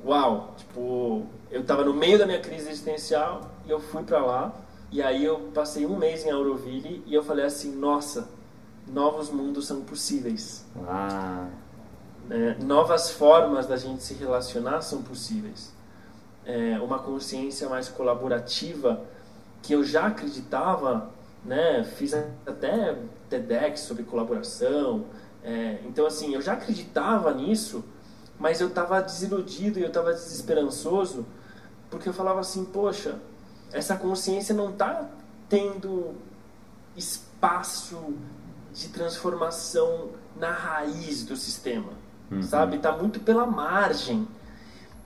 uau, 0.04 0.54
tipo, 0.56 1.26
eu 1.50 1.60
estava 1.60 1.84
no 1.84 1.92
meio 1.92 2.16
da 2.16 2.24
minha 2.24 2.40
crise 2.40 2.70
existencial 2.70 3.51
eu 3.68 3.80
fui 3.80 4.02
para 4.02 4.24
lá. 4.24 4.52
E 4.90 5.02
aí 5.02 5.24
eu 5.24 5.50
passei 5.54 5.86
um 5.86 5.96
mês 5.96 6.24
em 6.24 6.30
Auroville 6.30 7.02
e 7.06 7.14
eu 7.14 7.22
falei 7.22 7.44
assim, 7.44 7.74
nossa, 7.74 8.28
novos 8.86 9.30
mundos 9.30 9.66
são 9.66 9.82
possíveis. 9.82 10.66
Ah. 10.86 11.48
É, 12.30 12.54
novas 12.62 13.10
formas 13.10 13.66
da 13.66 13.76
gente 13.76 14.02
se 14.02 14.14
relacionar 14.14 14.82
são 14.82 15.02
possíveis. 15.02 15.72
É, 16.44 16.78
uma 16.80 16.98
consciência 16.98 17.68
mais 17.68 17.88
colaborativa 17.88 19.02
que 19.62 19.72
eu 19.72 19.82
já 19.84 20.06
acreditava, 20.06 21.10
né? 21.44 21.84
Fiz 21.84 22.14
até 22.14 22.98
TEDx 23.30 23.80
sobre 23.80 24.02
colaboração. 24.02 25.06
É, 25.42 25.78
então, 25.84 26.04
assim, 26.04 26.34
eu 26.34 26.42
já 26.42 26.52
acreditava 26.52 27.32
nisso, 27.32 27.84
mas 28.38 28.60
eu 28.60 28.68
estava 28.68 29.00
desiludido 29.00 29.78
e 29.78 29.82
eu 29.82 29.88
estava 29.88 30.12
desesperançoso 30.12 31.24
porque 31.92 32.08
eu 32.08 32.14
falava 32.14 32.40
assim, 32.40 32.64
poxa, 32.64 33.18
essa 33.72 33.96
consciência 33.96 34.54
não 34.54 34.70
está 34.70 35.08
tendo 35.48 36.14
espaço 36.96 38.14
de 38.72 38.88
transformação 38.88 40.10
na 40.36 40.50
raiz 40.50 41.24
do 41.24 41.36
sistema, 41.36 41.92
uhum. 42.30 42.42
sabe? 42.42 42.78
Tá 42.78 42.96
muito 42.96 43.20
pela 43.20 43.46
margem. 43.46 44.26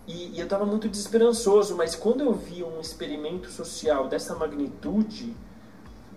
E, 0.06 0.36
e 0.36 0.38
eu 0.38 0.44
estava 0.44 0.64
muito 0.64 0.88
desesperançoso, 0.88 1.76
mas 1.76 1.96
quando 1.96 2.20
eu 2.20 2.32
vi 2.32 2.62
um 2.62 2.80
experimento 2.80 3.50
social 3.50 4.08
dessa 4.08 4.34
magnitude 4.34 5.34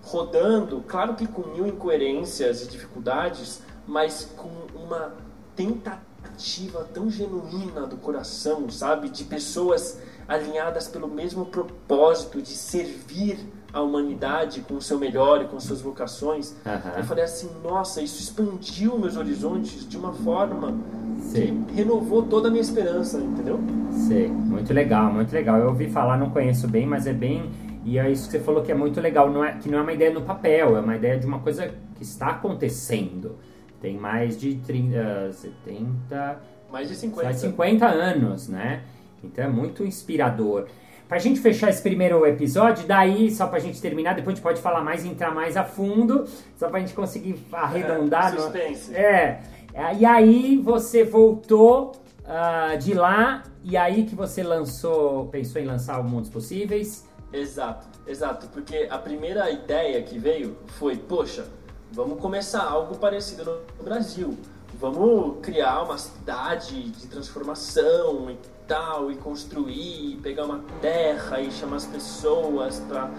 rodando, 0.03 0.83
claro 0.87 1.15
que 1.15 1.27
com 1.27 1.41
mil 1.49 1.67
incoerências 1.67 2.63
e 2.63 2.67
dificuldades, 2.67 3.61
mas 3.87 4.31
com 4.37 4.51
uma 4.75 5.13
tentativa 5.55 6.87
tão 6.93 7.09
genuína 7.09 7.87
do 7.87 7.97
coração, 7.97 8.69
sabe? 8.69 9.09
De 9.09 9.23
pessoas 9.23 9.99
alinhadas 10.29 10.87
pelo 10.87 11.07
mesmo 11.07 11.45
propósito 11.45 12.39
de 12.41 12.49
servir 12.49 13.39
a 13.73 13.81
humanidade 13.81 14.61
com 14.61 14.75
o 14.75 14.81
seu 14.81 14.97
melhor 14.97 15.41
e 15.41 15.45
com 15.45 15.59
suas 15.59 15.81
vocações, 15.81 16.55
uhum. 16.65 16.97
eu 16.97 17.03
falei 17.03 17.23
assim, 17.23 17.49
nossa, 17.63 18.01
isso 18.01 18.21
expandiu 18.21 18.97
meus 18.97 19.17
horizontes 19.17 19.87
de 19.87 19.97
uma 19.97 20.13
forma 20.13 20.77
Sim. 21.21 21.65
que 21.67 21.73
renovou 21.73 22.23
toda 22.23 22.47
a 22.47 22.51
minha 22.51 22.61
esperança, 22.61 23.19
entendeu? 23.19 23.59
Sei, 24.07 24.27
muito 24.27 24.73
legal, 24.73 25.11
muito 25.11 25.33
legal. 25.33 25.57
Eu 25.57 25.69
ouvi 25.69 25.89
falar, 25.89 26.17
não 26.17 26.29
conheço 26.29 26.67
bem, 26.67 26.85
mas 26.85 27.05
é 27.05 27.13
bem 27.13 27.51
e 27.83 27.97
é 27.97 28.09
isso 28.11 28.25
que 28.25 28.31
você 28.33 28.39
falou 28.39 28.61
que 28.61 28.71
é 28.71 28.75
muito 28.75 29.01
legal, 29.01 29.31
não 29.31 29.43
é 29.43 29.53
que 29.53 29.69
não 29.69 29.79
é 29.79 29.81
uma 29.81 29.93
ideia 29.93 30.13
no 30.13 30.21
papel, 30.21 30.77
é 30.77 30.79
uma 30.79 30.95
ideia 30.95 31.17
de 31.17 31.25
uma 31.25 31.39
coisa 31.39 31.73
que 31.95 32.03
está 32.03 32.27
acontecendo. 32.27 33.37
Tem 33.81 33.97
mais 33.97 34.37
de 34.37 34.55
30, 34.55 35.31
70, 35.31 36.39
mais 36.71 36.87
de 36.87 36.95
50, 36.95 37.23
mais 37.23 37.37
50 37.37 37.87
anos, 37.87 38.47
né? 38.47 38.83
Então 39.23 39.45
é 39.45 39.47
muito 39.47 39.83
inspirador. 39.83 40.67
Pra 41.07 41.17
gente 41.17 41.39
fechar 41.39 41.69
esse 41.69 41.81
primeiro 41.81 42.23
episódio, 42.25 42.85
daí, 42.85 43.31
só 43.31 43.47
pra 43.47 43.57
gente 43.57 43.81
terminar, 43.81 44.13
depois 44.13 44.33
a 44.33 44.35
gente 44.35 44.43
pode 44.43 44.61
falar 44.61 44.83
mais, 44.83 45.03
entrar 45.03 45.33
mais 45.33 45.57
a 45.57 45.63
fundo, 45.63 46.25
só 46.55 46.69
pra 46.69 46.79
gente 46.79 46.93
conseguir 46.93 47.43
arredondar. 47.51 48.33
É, 48.33 48.37
suspense. 48.37 48.91
No... 48.91 48.97
É. 48.97 49.41
E 49.97 50.05
aí 50.05 50.57
você 50.63 51.03
voltou 51.03 51.93
uh, 52.19 52.77
de 52.77 52.93
lá, 52.93 53.43
e 53.63 53.75
aí 53.75 54.03
que 54.05 54.13
você 54.13 54.43
lançou, 54.43 55.25
pensou 55.27 55.59
em 55.59 55.65
lançar 55.65 55.99
o 55.99 56.03
Mundos 56.03 56.29
Possíveis. 56.29 57.07
Exato, 57.33 57.87
exato. 58.05 58.47
Porque 58.47 58.87
a 58.89 58.97
primeira 58.99 59.49
ideia 59.49 60.01
que 60.03 60.19
veio 60.19 60.57
foi, 60.77 60.95
poxa, 60.95 61.47
vamos 61.91 62.19
começar 62.19 62.63
algo 62.63 62.97
parecido 62.97 63.63
no 63.77 63.83
Brasil. 63.83 64.37
Vamos 64.79 65.39
criar 65.41 65.81
uma 65.81 65.97
cidade 65.97 66.91
de 66.91 67.07
transformação 67.07 68.29
e 68.29 68.37
tal, 68.69 69.11
e 69.11 69.15
construir, 69.15 70.13
e 70.13 70.19
pegar 70.21 70.45
uma 70.45 70.63
terra 70.79 71.41
e 71.41 71.51
chamar 71.51 71.77
as 71.77 71.87
pessoas 71.87 72.79
para 72.87 73.09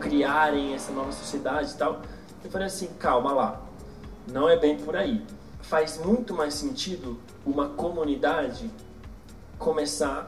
criarem 0.00 0.74
essa 0.74 0.90
nova 0.92 1.12
sociedade 1.12 1.72
e 1.72 1.76
tal. 1.76 2.00
Eu 2.42 2.50
falei 2.50 2.66
assim, 2.66 2.88
calma 2.98 3.32
lá, 3.32 3.62
não 4.26 4.48
é 4.48 4.56
bem 4.56 4.78
por 4.78 4.96
aí. 4.96 5.24
Faz 5.60 5.98
muito 6.04 6.34
mais 6.34 6.54
sentido 6.54 7.20
uma 7.44 7.68
comunidade 7.68 8.70
começar 9.58 10.26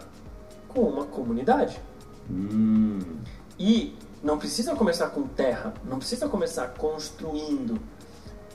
com 0.68 0.82
uma 0.82 1.06
comunidade. 1.06 1.80
Hum. 2.30 2.98
E 3.58 3.96
não 4.22 4.38
precisa 4.38 4.74
começar 4.74 5.08
com 5.08 5.26
terra, 5.26 5.72
não 5.84 5.98
precisa 5.98 6.28
começar 6.28 6.68
construindo 6.74 7.80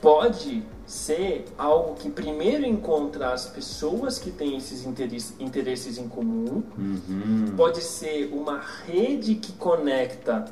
pode 0.02 0.64
ser 0.84 1.44
algo 1.56 1.94
que 1.94 2.10
primeiro 2.10 2.66
encontra 2.66 3.32
as 3.32 3.46
pessoas 3.46 4.18
que 4.18 4.32
têm 4.32 4.56
esses 4.56 4.84
interesses 5.38 5.96
em 5.96 6.08
comum, 6.08 6.62
uhum. 6.76 7.54
pode 7.56 7.80
ser 7.80 8.28
uma 8.32 8.60
rede 8.84 9.36
que 9.36 9.52
conecta 9.52 10.44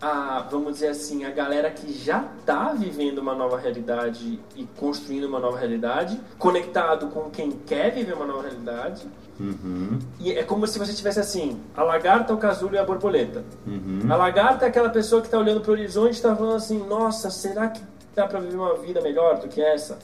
a, 0.00 0.46
vamos 0.50 0.74
dizer 0.74 0.88
assim, 0.88 1.24
a 1.24 1.30
galera 1.30 1.70
que 1.70 1.92
já 1.92 2.24
está 2.38 2.72
vivendo 2.72 3.18
uma 3.18 3.34
nova 3.34 3.58
realidade 3.58 4.40
e 4.54 4.64
construindo 4.76 5.24
uma 5.24 5.38
nova 5.38 5.58
realidade, 5.58 6.18
conectado 6.38 7.08
com 7.08 7.30
quem 7.30 7.52
quer 7.52 7.92
viver 7.92 8.14
uma 8.14 8.26
nova 8.26 8.42
realidade. 8.42 9.06
Uhum. 9.38 9.98
E 10.18 10.32
é 10.32 10.42
como 10.42 10.66
se 10.66 10.78
você 10.78 10.94
tivesse 10.94 11.20
assim, 11.20 11.60
a 11.76 11.82
lagarta, 11.82 12.32
o 12.32 12.38
casulo 12.38 12.74
e 12.74 12.78
a 12.78 12.84
borboleta. 12.84 13.44
Uhum. 13.66 14.00
A 14.08 14.16
lagarta 14.16 14.64
é 14.64 14.68
aquela 14.68 14.90
pessoa 14.90 15.20
que 15.20 15.28
está 15.28 15.38
olhando 15.38 15.60
para 15.60 15.70
o 15.70 15.74
horizonte 15.74 16.14
e 16.14 16.16
está 16.16 16.34
falando 16.34 16.56
assim, 16.56 16.78
nossa, 16.86 17.30
será 17.30 17.68
que 17.68 17.80
dá 18.16 18.26
para 18.26 18.40
viver 18.40 18.56
uma 18.56 18.74
vida 18.78 19.00
melhor 19.02 19.38
do 19.38 19.46
que 19.46 19.60
essa. 19.60 19.98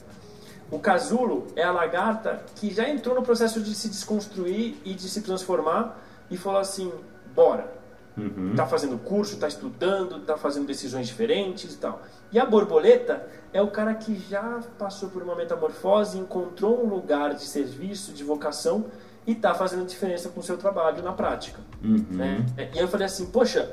O 0.69 0.79
casulo 0.79 1.47
é 1.55 1.63
a 1.63 1.71
lagarta 1.71 2.43
que 2.55 2.71
já 2.73 2.87
entrou 2.87 3.15
no 3.15 3.23
processo 3.23 3.59
de 3.59 3.73
se 3.73 3.89
desconstruir 3.89 4.77
e 4.85 4.93
de 4.93 5.09
se 5.09 5.21
transformar 5.21 5.99
e 6.29 6.37
falou 6.37 6.59
assim: 6.59 6.91
bora. 7.35 7.81
Uhum. 8.15 8.53
Tá 8.55 8.67
fazendo 8.67 8.95
curso, 8.99 9.37
tá 9.37 9.47
estudando, 9.47 10.19
tá 10.19 10.37
fazendo 10.37 10.67
decisões 10.67 11.07
diferentes 11.07 11.73
e 11.73 11.77
tal. 11.77 12.03
E 12.31 12.37
a 12.37 12.45
borboleta 12.45 13.27
é 13.51 13.59
o 13.59 13.71
cara 13.71 13.95
que 13.95 14.15
já 14.29 14.61
passou 14.77 15.09
por 15.09 15.23
uma 15.23 15.35
metamorfose, 15.35 16.19
encontrou 16.19 16.85
um 16.85 16.87
lugar 16.87 17.33
de 17.33 17.43
serviço, 17.43 18.13
de 18.13 18.23
vocação 18.23 18.85
e 19.25 19.33
tá 19.33 19.55
fazendo 19.55 19.87
diferença 19.87 20.29
com 20.29 20.41
o 20.41 20.43
seu 20.43 20.57
trabalho 20.57 21.01
na 21.01 21.11
prática. 21.11 21.59
Uhum. 21.83 22.05
Né? 22.11 22.45
E 22.55 22.61
aí 22.61 22.79
eu 22.79 22.87
falei 22.87 23.07
assim: 23.07 23.25
poxa, 23.25 23.71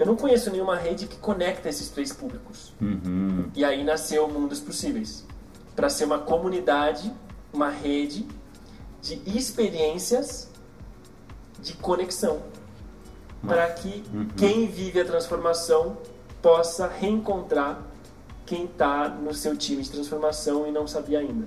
eu 0.00 0.06
não 0.06 0.16
conheço 0.16 0.50
nenhuma 0.50 0.76
rede 0.76 1.06
que 1.06 1.18
conecta 1.18 1.68
esses 1.68 1.90
três 1.90 2.10
públicos. 2.10 2.72
Uhum. 2.80 3.50
E 3.54 3.62
aí 3.62 3.84
nasceu 3.84 4.24
o 4.24 4.32
Mundos 4.32 4.58
Possíveis. 4.58 5.26
Para 5.76 5.90
ser 5.90 6.06
uma 6.06 6.18
comunidade, 6.18 7.12
uma 7.52 7.68
rede 7.68 8.26
de 9.02 9.20
experiências 9.36 10.48
de 11.60 11.74
conexão. 11.74 12.40
Para 13.46 13.68
que 13.72 14.02
uhum. 14.10 14.28
quem 14.38 14.66
vive 14.68 15.00
a 15.00 15.04
transformação 15.04 15.98
possa 16.40 16.88
reencontrar 16.88 17.82
quem 18.46 18.64
está 18.64 19.06
no 19.06 19.34
seu 19.34 19.54
time 19.54 19.82
de 19.82 19.90
transformação 19.90 20.66
e 20.66 20.72
não 20.72 20.86
sabia 20.86 21.18
ainda. 21.18 21.46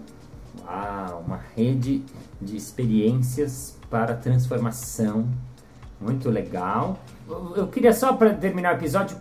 Ah, 0.68 1.20
uma 1.26 1.38
rede 1.56 2.06
de 2.40 2.56
experiências 2.56 3.80
para 3.90 4.16
transformação. 4.16 5.28
Muito 6.00 6.30
legal. 6.30 7.00
Eu 7.56 7.68
queria 7.68 7.94
só 7.94 8.14
para 8.14 8.34
terminar 8.34 8.74
o 8.74 8.78
episódio, 8.78 9.18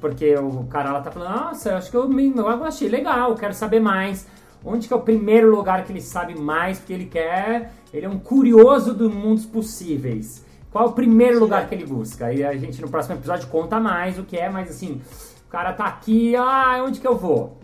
porque 0.00 0.34
o 0.36 0.64
cara 0.64 0.92
lá 0.92 1.00
tá 1.00 1.10
falando, 1.10 1.34
nossa, 1.34 1.70
eu 1.70 1.76
acho 1.76 1.90
que 1.90 1.96
eu, 1.96 2.10
eu 2.10 2.64
achei 2.64 2.88
legal, 2.88 3.34
quero 3.34 3.52
saber 3.52 3.80
mais. 3.80 4.26
Onde 4.64 4.86
que 4.88 4.94
é 4.94 4.96
o 4.96 5.00
primeiro 5.00 5.50
lugar 5.54 5.84
que 5.84 5.92
ele 5.92 6.00
sabe 6.00 6.38
mais, 6.38 6.78
porque 6.78 6.92
ele 6.92 7.06
quer, 7.06 7.72
ele 7.92 8.06
é 8.06 8.08
um 8.08 8.18
curioso 8.18 8.94
dos 8.94 9.12
mundos 9.12 9.44
possíveis. 9.44 10.46
Qual 10.70 10.86
é 10.86 10.88
o 10.88 10.92
primeiro 10.92 11.38
lugar 11.38 11.68
que 11.68 11.74
ele 11.74 11.84
busca? 11.84 12.32
E 12.32 12.42
a 12.42 12.56
gente 12.56 12.80
no 12.80 12.88
próximo 12.88 13.16
episódio 13.16 13.48
conta 13.48 13.78
mais 13.78 14.18
o 14.18 14.22
que 14.22 14.38
é, 14.38 14.48
mas 14.48 14.70
assim, 14.70 15.02
o 15.46 15.50
cara 15.50 15.72
tá 15.72 15.84
aqui, 15.84 16.34
ah, 16.34 16.82
onde 16.82 17.00
que 17.00 17.06
eu 17.06 17.16
vou? 17.16 17.58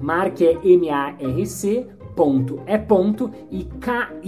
Mark 0.00 0.40
é 0.40 0.58
M-A-R-C 0.62 1.95
ponto 2.16 2.60
é 2.66 2.76
ponto 2.78 3.30
e 3.50 3.64
K-I-R-S-T. 3.64 4.20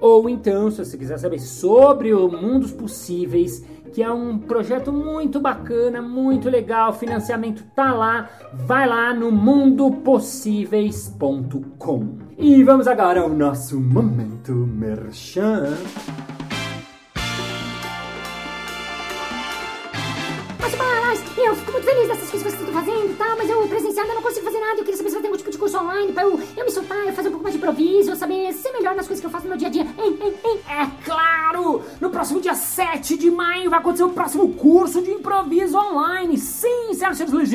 Ou 0.00 0.28
então, 0.28 0.70
se 0.70 0.84
você 0.84 0.98
quiser 0.98 1.18
saber 1.18 1.38
sobre 1.38 2.12
o 2.12 2.28
Mundos 2.28 2.72
Possíveis, 2.72 3.64
que 3.92 4.02
é 4.02 4.10
um 4.10 4.38
projeto 4.38 4.92
muito 4.92 5.38
bacana, 5.38 6.02
muito 6.02 6.50
legal, 6.50 6.92
financiamento 6.92 7.62
tá 7.76 7.92
lá, 7.92 8.28
vai 8.52 8.88
lá 8.88 9.14
no 9.14 9.30
mundopossíveis.com. 9.30 12.18
E 12.36 12.64
vamos 12.64 12.88
agora 12.88 13.20
ao 13.20 13.28
nosso 13.28 13.78
momento 13.78 14.50
merchan. 14.52 15.76
Feliz 21.94 22.08
dessas 22.08 22.30
coisas 22.30 22.52
que 22.52 22.58
vocês 22.58 22.68
estão 22.68 22.74
fazendo 22.74 23.12
e 23.12 23.14
tal, 23.14 23.36
mas 23.36 23.48
eu 23.48 23.68
presenciado 23.68 24.08
eu 24.08 24.14
não 24.16 24.22
consigo 24.22 24.44
fazer 24.44 24.58
nada. 24.58 24.80
Eu 24.80 24.84
queria 24.84 24.96
saber 24.96 25.10
se 25.10 25.14
vai 25.14 25.22
ter 25.22 25.28
algum 25.28 25.38
tipo 25.38 25.50
de 25.50 25.58
curso 25.58 25.78
online 25.78 26.12
pra 26.12 26.24
eu, 26.24 26.40
eu 26.56 26.64
me 26.64 26.70
soltar, 26.70 27.06
eu 27.06 27.12
fazer 27.12 27.28
um 27.28 27.32
pouco 27.32 27.44
mais 27.44 27.54
de 27.54 27.58
improviso, 27.58 28.10
eu 28.10 28.16
saber 28.16 28.52
ser 28.52 28.72
melhor 28.72 28.94
nas 28.96 29.06
coisas 29.06 29.20
que 29.20 29.26
eu 29.26 29.30
faço 29.30 29.44
no 29.44 29.50
meu 29.50 29.58
dia 29.58 29.68
a 29.68 29.70
dia. 29.70 29.82
Hein, 29.82 30.18
hein, 30.20 30.34
hein? 30.44 30.60
É 30.68 31.04
claro! 31.04 31.82
No 32.00 32.10
próximo 32.10 32.40
dia 32.40 32.54
7 32.54 33.16
de 33.16 33.30
maio 33.30 33.70
vai 33.70 33.78
acontecer 33.78 34.04
o 34.04 34.10
próximo 34.10 34.52
curso 34.54 35.00
de 35.02 35.10
improviso 35.10 35.78
online. 35.78 36.36
Sim, 36.36 36.94
senhoras 36.94 37.20
e 37.20 37.26
senhores, 37.26 37.50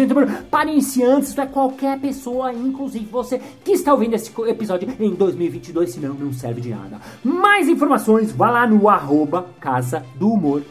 para 0.49 0.71
iniciantes, 0.71 1.29
isso 1.29 1.41
é 1.41 1.45
qualquer 1.45 1.99
pessoa, 1.99 2.53
inclusive 2.53 3.05
você 3.05 3.41
que 3.63 3.73
está 3.73 3.93
ouvindo 3.93 4.13
esse 4.13 4.31
episódio 4.47 4.89
em 4.99 5.13
2022, 5.13 5.91
senão 5.91 6.13
não 6.13 6.31
serve 6.31 6.61
de 6.61 6.69
nada. 6.69 6.99
Mais 7.23 7.67
informações, 7.67 8.31
vá 8.31 8.49
lá 8.49 8.65
no 8.65 8.87
arroba 8.87 9.47
Casa 9.59 10.05
do 10.15 10.29
Humor 10.29 10.63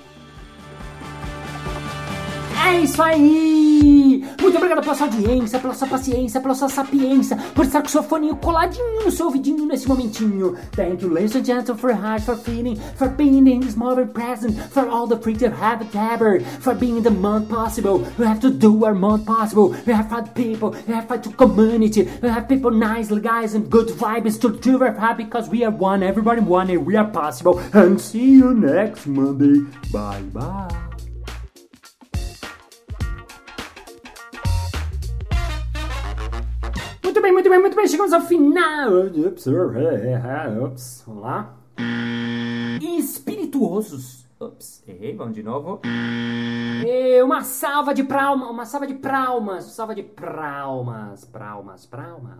é 2.69 2.81
isso 2.83 3.03
aí! 3.03 4.25
Muito 4.41 4.57
obrigado 4.57 4.83
pela 4.83 4.95
sua 4.95 5.07
audiência, 5.07 5.59
pela 5.59 5.75
sua 5.75 5.89
paciência, 5.89 6.41
pela 6.41 6.55
sua 6.55 6.69
sapiência, 6.69 7.37
por 7.55 7.65
estar 7.65 7.83
com 7.83 7.89
seu 7.89 8.03
foninho 8.03 8.37
coladinho 8.37 9.05
no 9.05 9.11
seu 9.11 9.27
ouvidinho 9.27 9.67
nesse 9.67 9.89
momentinho. 9.89 10.57
Thank 10.73 11.03
you, 11.03 11.11
ladies 11.11 11.35
and 11.35 11.45
gentlemen, 11.45 11.81
for 11.81 11.93
heart, 11.93 12.23
for 12.23 12.37
feeling, 12.37 12.77
for 12.97 13.09
being 13.09 13.47
in 13.49 13.61
this 13.61 13.75
moment 13.75 14.13
present, 14.13 14.55
for 14.71 14.89
all 14.89 15.07
the 15.07 15.17
freedom 15.17 15.53
have 15.53 15.85
ever, 15.95 16.41
for 16.61 16.75
being 16.75 17.03
the 17.03 17.11
month 17.11 17.49
possible. 17.49 18.05
We 18.19 18.27
have 18.27 18.41
to 18.41 18.51
do 18.51 18.85
our 18.85 18.95
month 18.95 19.27
possible. 19.27 19.75
We 19.87 19.93
have 19.93 20.09
fight 20.11 20.35
people, 20.35 20.77
we 20.87 20.95
have 20.95 21.09
fight 21.09 21.23
to 21.25 21.31
community, 21.31 22.09
we 22.23 22.29
have 22.29 22.49
people 22.49 22.71
nice 22.71 23.09
guys 23.09 23.55
and 23.55 23.71
good 23.71 23.89
vibes 23.89 24.41
to 24.41 24.51
do 24.51 24.83
our 24.83 24.93
part 24.93 25.17
because 25.17 25.49
we 25.49 25.65
are 25.65 25.71
one, 25.71 26.03
everybody 26.03 26.41
one, 26.41 26.71
and 26.71 26.87
we 26.87 26.97
are 26.97 27.09
possible. 27.09 27.59
And 27.73 28.01
see 28.01 28.33
you 28.39 28.55
next 28.55 29.07
Monday. 29.07 29.61
Bye 29.91 30.23
bye. 30.33 30.88
Bem, 37.29 37.33
muito 37.33 37.51
bem, 37.51 37.61
muito 37.61 37.77
bem. 37.77 37.87
Chegamos 37.87 38.13
ao 38.13 38.21
final. 38.23 38.91
Ups, 40.65 41.05
vamos 41.07 41.23
lá. 41.23 41.55
Espirituosos. 42.81 44.27
Ups, 44.41 44.83
errei, 44.87 45.15
vamos 45.17 45.35
de 45.35 45.43
novo. 45.43 45.81
E 46.87 47.23
uma 47.23 47.43
salva 47.43 47.93
de 47.93 48.05
palmas, 48.05 48.49
uma 48.49 48.65
salva 48.65 48.87
de 48.87 48.95
palmas, 48.95 49.65
salva 49.65 49.95
de 49.95 50.03
palmas, 50.05 51.25
palmas, 51.25 51.87
palmas. 51.87 52.39